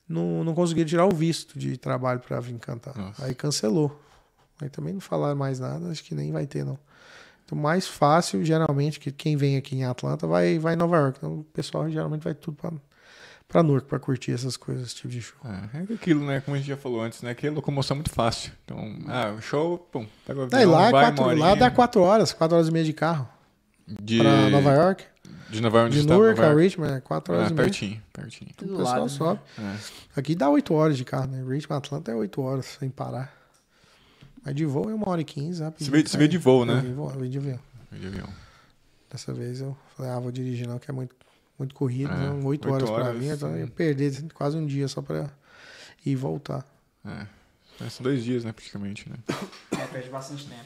[0.10, 2.98] não, não conseguiram tirar o visto de trabalho pra vir cantar.
[2.98, 3.24] Nossa.
[3.24, 4.02] Aí cancelou.
[4.62, 6.78] Aí também não falaram mais nada, acho que nem vai ter, não.
[7.46, 11.18] Então, mais fácil, geralmente, que quem vem aqui em Atlanta vai, vai em Nova York.
[11.18, 12.72] Então, o pessoal geralmente vai tudo pra,
[13.48, 15.38] pra Newark pra curtir essas coisas, esse tipo de show.
[15.44, 16.40] É, é aquilo, né?
[16.42, 17.34] Como a gente já falou antes, né?
[17.34, 18.54] Que a locomoção é muito fácil.
[18.64, 21.70] Então, ah, o show, pum, pega o Daí avião, lá, é vai, quatro, lá dá
[21.72, 23.28] quatro horas, quatro horas e meia de carro.
[23.86, 25.04] de, Pra Nova York.
[25.50, 26.64] De Nova York, De onde está Newark Nova a York.
[26.64, 27.66] Richmond, é quatro horas Ah, e meia.
[27.66, 28.52] pertinho, pertinho.
[28.62, 29.10] O Do pessoal lado, né?
[29.10, 29.40] sobe.
[29.60, 29.76] É.
[30.16, 31.40] Aqui dá oito horas de carro, né?
[31.46, 33.41] Richmond, Atlanta é oito horas, sem parar.
[34.44, 35.86] Mas de voo é uma hora e quinze, rapidinho.
[35.86, 36.74] Você veio- você veio de voo, né?
[36.78, 37.60] Eu vim de voo, eu de avião.
[37.92, 38.30] De avião.
[39.10, 41.16] Dessa vez eu falei, ah, vou dirigir não, que é muito,
[41.60, 42.30] muito corrido, É, né?
[42.46, 45.30] oito horas, pra horas, vir, então eu perder quase um dia só pra
[46.06, 46.66] ir e voltar.
[47.06, 47.28] É.
[47.90, 49.16] São dois dias, né, praticamente, né?
[49.72, 50.64] É, perde bastante tempo.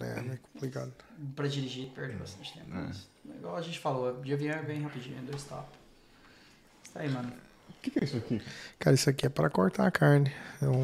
[0.00, 0.24] Né?
[0.30, 0.92] É, é complicado.
[1.34, 2.70] Pra dirigir, perde bastante tempo.
[2.76, 2.80] É.
[2.82, 5.70] Mas, igual a gente falou, de avião é bem rapidinho, é dois stops.
[6.84, 7.32] Isso aí, mano.
[7.68, 8.42] O que, que é isso aqui?
[8.80, 10.32] Cara, isso aqui é para cortar a carne.
[10.60, 10.82] É um...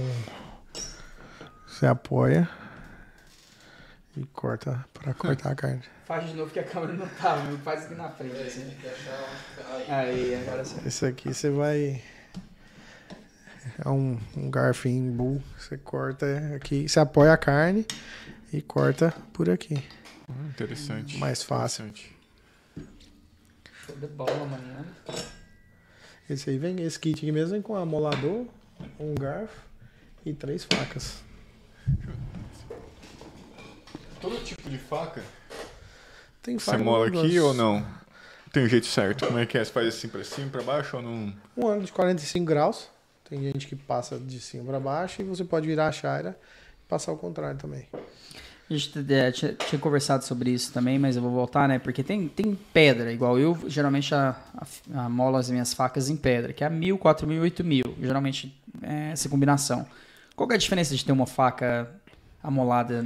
[1.72, 2.46] Você apoia
[4.14, 5.82] e corta para cortar a carne.
[6.04, 7.56] Faz de novo que a câmera não tá, viu?
[7.58, 8.36] faz aqui na frente.
[8.36, 8.76] Assim.
[9.88, 10.76] Aí, agora sim.
[10.84, 12.02] Esse aqui você vai.
[13.82, 15.42] É um, um garfinho bull.
[15.58, 17.86] Você corta aqui, você apoia a carne
[18.52, 19.82] e corta por aqui.
[20.28, 21.16] Ah, interessante.
[21.16, 21.86] Mais fácil.
[21.86, 22.18] Interessante.
[23.86, 24.86] Show de bola, mano.
[26.28, 28.46] Esse aí vem, esse kit aqui mesmo vem com um amolador,
[29.00, 29.58] um garfo
[30.24, 31.31] e três facas.
[34.20, 35.22] Todo tipo de faca?
[36.42, 37.84] Tem Você faca mola das- aqui ou não?
[38.52, 39.26] Tem um jeito certo.
[39.26, 39.64] Como é que é?
[39.64, 41.32] Você faz assim pra cima, pra baixo ou não?
[41.56, 42.88] Um ângulo de 45 graus.
[43.28, 46.38] Tem gente que passa de cima para baixo e você pode virar a chaira
[46.84, 47.88] e passar ao contrário também.
[48.70, 51.78] A gente é, tinha, tinha conversado sobre isso também, mas eu vou voltar, né?
[51.78, 54.36] Porque tem, tem pedra, igual eu geralmente a,
[54.94, 57.82] a, amolo as minhas facas em pedra, que é a 1000, 4000, 8000.
[58.00, 59.86] Geralmente é essa combinação.
[60.34, 61.90] Qual é a diferença de ter uma faca
[62.42, 63.04] amolada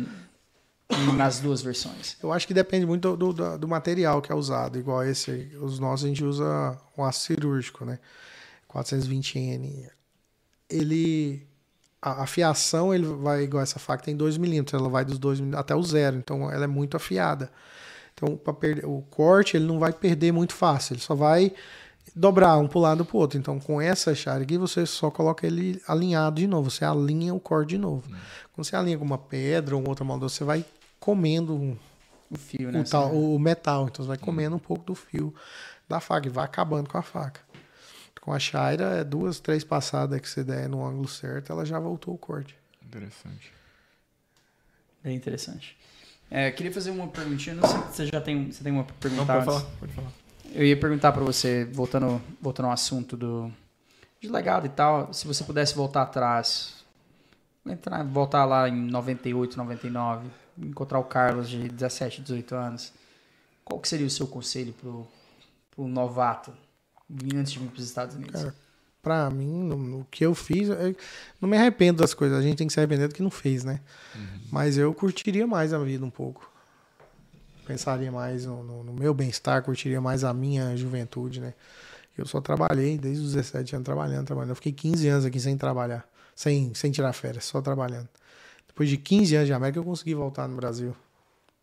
[1.17, 2.17] nas duas versões?
[2.23, 4.79] Eu acho que depende muito do, do, do material que é usado.
[4.79, 7.99] Igual esse, os nossos a gente usa um aço cirúrgico, né?
[8.73, 9.91] 420N.
[10.71, 11.47] Ele.
[12.01, 15.41] A, a fiação, ele vai igual essa faca tem 2 milímetros, ela vai dos 2
[15.41, 17.51] milímetros até o zero, então ela é muito afiada.
[18.15, 21.53] Então, perder o corte, ele não vai perder muito fácil, ele só vai
[22.15, 23.39] dobrar um para lado para o outro.
[23.39, 27.71] Então, com essa aqui, você só coloca ele alinhado de novo, você alinha o corte
[27.71, 28.09] de novo.
[28.53, 30.65] Quando você alinha com uma pedra ou outra moldura, você vai
[31.01, 31.77] comendo um
[32.31, 32.81] O fio, né?
[32.81, 33.87] o, tal- o metal.
[33.89, 35.35] Então você vai comendo um pouco do fio
[35.89, 37.41] da faca e vai acabando com a faca.
[38.21, 41.79] Com a chaira, é duas, três passadas que você der no ângulo certo, ela já
[41.79, 42.57] voltou o corte.
[42.85, 43.53] Interessante.
[45.05, 45.77] Bem interessante.
[46.29, 49.33] É, queria fazer uma perguntinha, não sei se você já tem, você tem uma pergunta
[49.33, 50.13] Não, pode falar, pode falar.
[50.57, 53.53] Eu ia perguntar pra você, voltando, voltando ao assunto do
[54.19, 56.77] de legado e tal, se você pudesse voltar atrás,
[57.67, 60.29] entrar, voltar lá em 98, 99,
[60.59, 62.93] encontrar o Carlos de 17, 18 anos,
[63.63, 65.07] qual que seria o seu conselho pro,
[65.71, 66.51] pro novato
[67.35, 68.41] antes de vir para os Estados Unidos?
[68.41, 68.55] Cara,
[69.03, 70.97] pra mim, no, no que eu fiz, eu
[71.39, 72.39] não me arrependo das coisas.
[72.39, 73.81] A gente tem que se arrepender do que não fez, né?
[74.51, 76.51] Mas eu curtiria mais a vida um pouco.
[77.67, 81.53] Pensaria mais no, no- no meu bem-estar, curtiria mais a minha juventude, né?
[82.17, 84.51] Eu só trabalhei desde os 17 anos trabalhando, trabalhando.
[84.51, 88.09] Eu fiquei 15 anos aqui sem trabalhar, sem, sem tirar férias, só trabalhando.
[88.69, 90.95] Depois de 15 anos de América, eu consegui voltar no Brasil.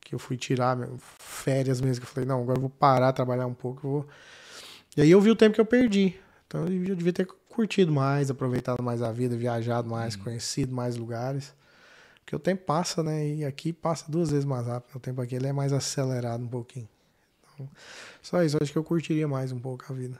[0.01, 0.77] Que eu fui tirar
[1.17, 2.03] férias mesmo.
[2.03, 3.81] Que eu falei, não, agora eu vou parar de trabalhar um pouco.
[3.81, 4.07] Vou...
[4.97, 6.15] E aí eu vi o tempo que eu perdi.
[6.47, 10.73] Então eu devia- eu devia ter curtido mais, aproveitado mais a vida, viajado mais, conhecido
[10.75, 11.53] mais lugares.
[12.23, 13.27] Porque o tempo passa, né?
[13.27, 14.95] E aqui passa duas vezes mais rápido.
[14.95, 16.87] O tempo aqui ele é mais acelerado um pouquinho.
[17.53, 17.69] Então,
[18.21, 20.19] só isso, eu acho que eu curtiria mais um pouco a vida.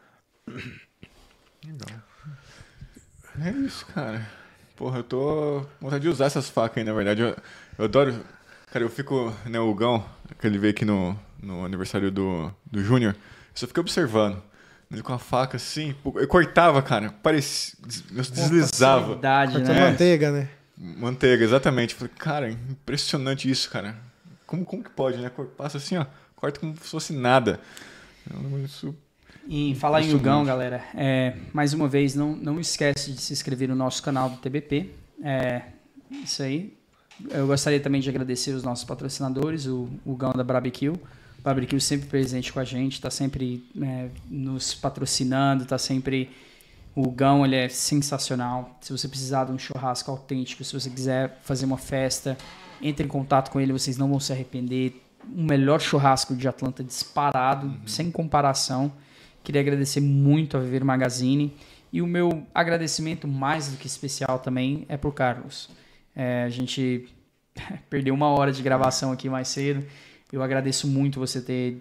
[3.42, 4.28] É isso, cara.
[4.76, 7.22] Porra, eu tô com vontade de usar essas facas aí, na verdade.
[7.22, 7.36] Eu,
[7.78, 8.24] eu adoro.
[8.68, 10.04] Cara, eu fico, né, o Gão,
[10.40, 13.20] que ele veio aqui no, no aniversário do, do Júnior, eu
[13.54, 14.42] só fiquei observando.
[14.92, 17.78] Ele com a faca assim, eu cortava, cara, parecia.
[18.12, 19.02] Eu deslizava.
[19.02, 19.90] Facilidade, Corta né?
[19.90, 20.50] manteiga, né?
[20.78, 21.96] Manteiga, exatamente.
[21.96, 23.96] Falei, cara, impressionante isso, cara.
[24.46, 25.32] Como, como que pode, né?
[25.58, 26.06] Passa assim, ó,
[26.36, 27.60] corta como se fosse nada.
[28.64, 28.96] Isso
[29.48, 30.14] E falar em.
[30.14, 34.30] Hugão, galera, é, mais uma vez, não, não esquece de se inscrever no nosso canal
[34.30, 34.90] do TBP.
[35.24, 35.64] É,
[36.24, 36.78] isso aí.
[37.30, 40.94] Eu gostaria também de agradecer os nossos patrocinadores, o Hugão da Barbecue.
[41.44, 46.30] Barbecue sempre presente com a gente, está sempre é, nos patrocinando, está sempre...
[46.96, 48.78] O Hugão, ele é sensacional.
[48.82, 52.38] Se você precisar de um churrasco autêntico, se você quiser fazer uma festa,
[52.82, 55.02] entre em contato com ele, vocês não vão se arrepender.
[55.36, 58.92] O melhor churrasco de Atlanta disparado, sem comparação.
[59.44, 61.54] Queria agradecer muito a Viver Magazine.
[61.92, 65.70] E o meu agradecimento mais do que especial também é pro Carlos.
[66.16, 67.08] É, a gente
[67.90, 69.86] perdeu uma hora de gravação aqui mais cedo.
[70.34, 71.78] Eu agradeço muito você ter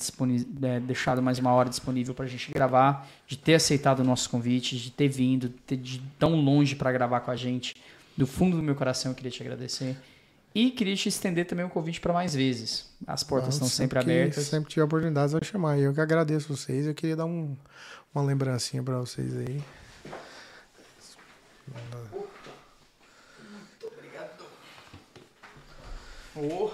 [0.63, 4.29] é, deixado mais uma hora disponível para a gente gravar, de ter aceitado o nosso
[4.29, 7.75] convite, de ter vindo, ter de tão longe para gravar com a gente.
[8.15, 9.97] Do fundo do meu coração eu queria te agradecer.
[10.55, 12.91] E queria te estender também o convite para mais vezes.
[13.07, 14.45] As portas estão sempre que abertas.
[14.45, 15.79] Sempre tiver oportunidade, vai chamar.
[15.79, 16.87] Eu que agradeço vocês.
[16.87, 17.57] Eu queria dar um,
[18.15, 19.63] uma lembrancinha pra vocês aí.
[26.37, 26.71] Oh,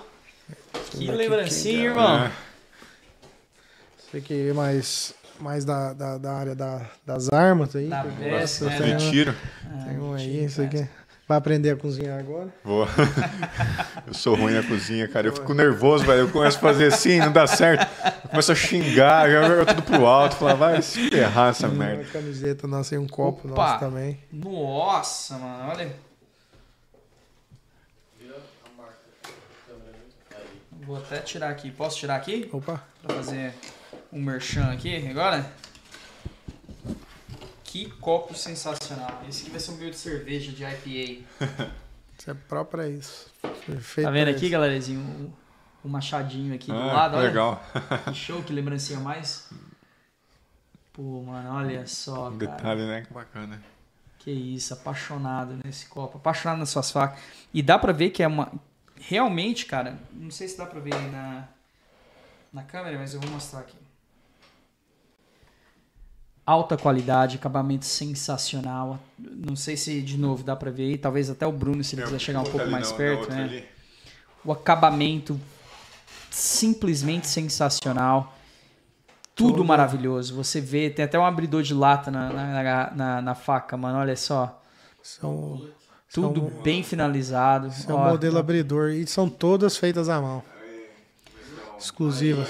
[0.99, 2.24] que daqui, lembrancinha, irmão.
[2.26, 2.30] É.
[4.11, 7.88] Você que mais, mais da, da, da área da, das armas aí.
[7.88, 8.78] Da peça, né?
[8.78, 9.34] tem, um- tiro.
[9.86, 10.88] tem um Ah, aí, você que
[11.28, 12.49] vai aprender a cozinhar agora.
[12.64, 12.86] Vou.
[14.07, 15.26] Eu sou ruim na cozinha, cara.
[15.26, 16.20] Eu fico nervoso, velho.
[16.20, 17.86] Eu começo a fazer assim, não dá certo.
[18.24, 20.36] Eu começo a xingar, já jogo tudo pro alto.
[20.36, 22.05] Falar, vai se ferrar essa Uma merda.
[22.05, 23.57] camiseta nossa e um copo Opa.
[23.62, 24.18] nosso também.
[24.32, 25.92] Nossa, mano, olha.
[28.18, 28.96] Vira a marca.
[29.66, 29.99] Câmera
[30.72, 30.78] aí.
[30.89, 31.70] Vou até tirar aqui.
[31.70, 32.49] Posso tirar aqui?
[32.51, 33.53] Opa, Pra fazer
[34.11, 35.53] um merchan aqui agora?
[37.62, 39.22] Que copo sensacional.
[39.28, 41.26] Esse aqui vai ser um meu de cerveja de IPA.
[42.18, 43.30] isso é próprio pra isso.
[43.66, 44.51] Foi feito Tá vendo aqui, isso.
[44.51, 45.01] galerazinho?
[45.84, 47.26] O, o machadinho aqui do Ah, lado, olha.
[47.28, 47.62] legal.
[48.07, 49.51] Que show, que lembrancinha mais.
[50.95, 52.53] Pô, mano, olha só, Um cara.
[52.57, 53.03] detalhe, né?
[53.07, 53.62] Que bacana.
[54.20, 57.20] Que isso, apaixonado nesse copo, apaixonado nas suas facas.
[57.53, 58.51] E dá pra ver que é uma.
[59.01, 61.44] Realmente, cara, não sei se dá pra ver aí na,
[62.53, 63.76] na câmera, mas eu vou mostrar aqui.
[66.44, 68.99] Alta qualidade, acabamento sensacional.
[69.18, 72.03] Não sei se de novo dá pra ver aí, talvez até o Bruno, se ele
[72.05, 73.64] quiser chegar um pouco mais perto, né?
[74.44, 75.38] O acabamento
[76.30, 78.34] simplesmente sensacional.
[79.34, 79.64] Tudo Tudo.
[79.66, 80.34] maravilhoso.
[80.36, 83.99] Você vê, tem até um abridor de lata na, na, na- na- na faca, mano.
[83.99, 84.61] Olha só.
[85.03, 85.68] São,
[86.12, 87.70] Tudo são, bem finalizado.
[87.72, 90.42] são Ó, modelo abridor e são todas feitas à mão.
[91.78, 92.48] Exclusivas.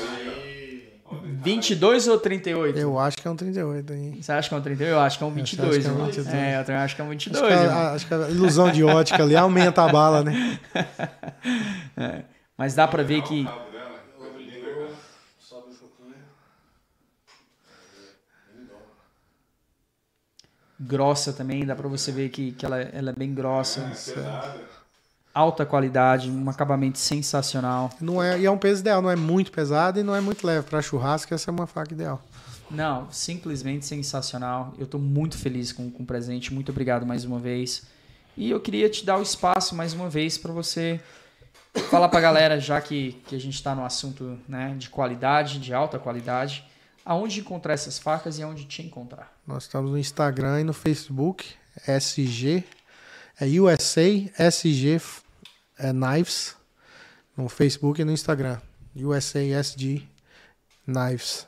[1.40, 2.78] 22 ou 38?
[2.78, 4.22] Eu acho que é um 38 aí.
[4.22, 4.92] Você acha que é um 38?
[4.94, 5.68] Eu acho que é um Você 22.
[5.70, 6.06] acha que é um irmão.
[6.06, 6.34] 22?
[6.34, 7.46] É, eu também acho que é um Acho 22.
[7.54, 7.78] que, irmão.
[7.78, 10.58] a, acho que a ilusão de ótica ali aumenta a bala, né?
[12.56, 13.46] Mas dá pra ver que
[15.38, 16.14] Sobe um pouquinho.
[20.78, 23.90] Grossa também, dá pra você ver que, que ela, ela é bem grossa.
[25.34, 27.90] Alta qualidade, um acabamento sensacional.
[28.00, 30.46] Não é, e é um peso ideal, não é muito pesado e não é muito
[30.46, 30.66] leve.
[30.66, 32.22] Para churrasco, essa é uma faca ideal.
[32.70, 34.74] Não, simplesmente sensacional.
[34.78, 36.52] Eu tô muito feliz com, com o presente.
[36.52, 37.82] Muito obrigado mais uma vez.
[38.36, 41.00] E eu queria te dar o espaço mais uma vez para você
[41.90, 45.72] falar pra galera, já que, que a gente tá no assunto né, de qualidade, de
[45.72, 46.64] alta qualidade,
[47.08, 49.32] aonde encontrar essas facas e aonde te encontrar.
[49.46, 51.46] Nós estamos no Instagram e no Facebook,
[51.86, 52.62] SG,
[53.40, 54.02] é USA
[54.38, 55.00] SG
[55.78, 56.54] é, Knives,
[57.34, 58.58] no Facebook e no Instagram,
[58.94, 60.06] USA SG
[60.86, 61.46] Knives.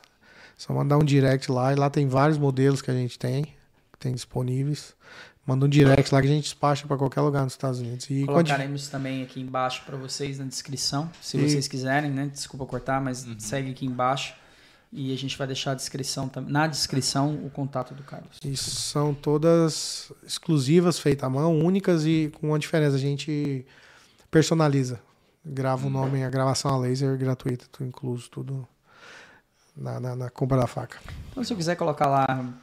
[0.57, 3.99] Só mandar um direct lá, e lá tem vários modelos que a gente tem, que
[3.99, 4.95] tem disponíveis.
[5.45, 8.09] Manda um direct lá que a gente despacha para qualquer lugar nos Estados Unidos.
[8.09, 12.27] E quando- Colocaremos também aqui embaixo para vocês na descrição, se E- vocês quiserem, né?
[12.31, 14.33] Desculpa cortar, mas segue aqui embaixo.
[14.93, 18.37] E a gente vai deixar a descrição, na descrição o contato do Carlos.
[18.43, 22.97] E são todas exclusivas, feitas à mão, únicas e com uma diferença.
[22.97, 23.65] A gente
[24.29, 24.99] personaliza.
[25.45, 28.67] Grava o nome, a gravação a laser gratuita, tudo incluso, tudo
[29.75, 30.99] na, na, na compra da faca.
[31.31, 32.53] Então, se eu quiser colocar lá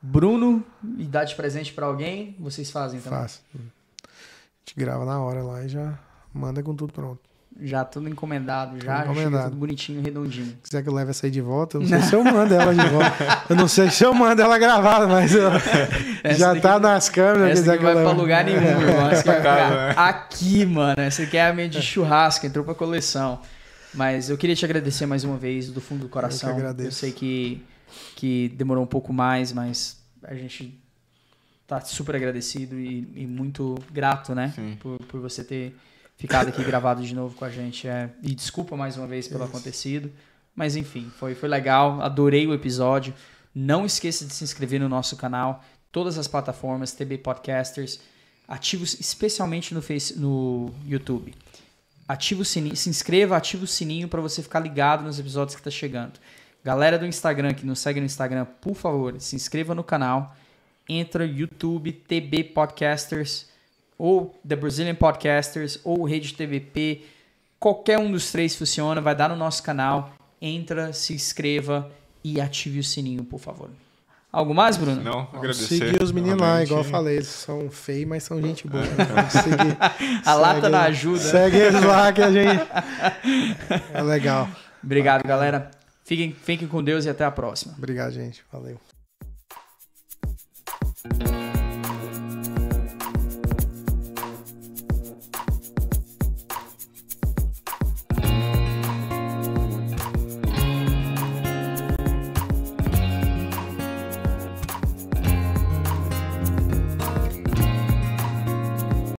[0.00, 0.64] Bruno
[0.98, 3.20] e dar de presente para alguém, vocês fazem também.
[3.20, 3.42] Fácil.
[3.54, 5.98] A gente grava na hora lá e já
[6.32, 7.20] manda com tudo pronto.
[7.60, 9.44] Já tudo encomendado, já, chega encomendado.
[9.50, 10.46] tudo bonitinho, redondinho.
[10.46, 12.52] Se quiser que eu leve essa aí de volta, eu não sei se eu mando
[12.54, 13.42] ela de volta.
[13.48, 15.50] Eu não sei se eu mando ela gravada, mas eu-
[16.36, 17.60] já tá nas câmeras.
[17.60, 19.08] Essa que vai eu pra lugar nenhum, irmão.
[19.08, 21.00] Essa aqui vai Casa, ficar aqui, mano.
[21.00, 23.40] Essa aqui é a minha de churrasco, entrou pra coleção.
[23.94, 26.50] Mas eu queria te agradecer mais uma vez, do fundo do coração.
[26.50, 26.98] Eu, agradeço.
[26.98, 27.64] sei que,
[28.16, 30.76] que demorou um pouco mais, mas a gente
[31.68, 34.52] tá super agradecido e, e muito grato, né?
[34.56, 34.76] Sim.
[34.80, 35.76] Por, por você ter
[36.16, 37.88] ficado aqui gravado de novo com a gente.
[37.88, 40.10] É, e desculpa mais uma vez pelo acontecido.
[40.54, 42.00] Mas enfim, foi, foi legal.
[42.00, 43.14] Adorei o episódio.
[43.54, 45.64] Não esqueça de se inscrever no nosso canal.
[45.90, 48.00] Todas as plataformas, TB Podcasters,
[48.48, 51.34] ativos especialmente no, face, no YouTube.
[52.06, 55.62] Ativa o sininho, se inscreva, ativa o sininho para você ficar ligado nos episódios que
[55.62, 56.18] tá chegando.
[56.62, 60.36] Galera do Instagram que nos segue no Instagram, por favor, se inscreva no canal.
[60.88, 63.46] Entra YouTube TB Podcasters
[63.98, 67.02] ou The Brazilian Podcasters ou Rede TVP.
[67.58, 70.12] Qualquer um dos três funciona, vai dar no nosso canal.
[70.40, 71.90] Entra, se inscreva
[72.22, 73.70] e ative o sininho, por favor.
[74.30, 75.00] Algo mais, Bruno?
[75.00, 75.78] Não, agradecer.
[75.78, 77.16] seguir os meninos lá, igual eu falei.
[77.16, 78.82] Eles são feios, mas são gente boa.
[78.84, 79.30] né?
[79.30, 79.76] Seguir.
[80.26, 81.18] A lata Segue não eles- ajuda.
[81.20, 82.60] Segue eles lá que a gente.
[83.94, 84.48] É legal.
[84.82, 85.70] Obrigado, galera.
[86.04, 87.74] Fiquem, fiquem com Deus e até a próxima.
[87.78, 88.44] Obrigado, gente.
[88.52, 88.78] Valeu.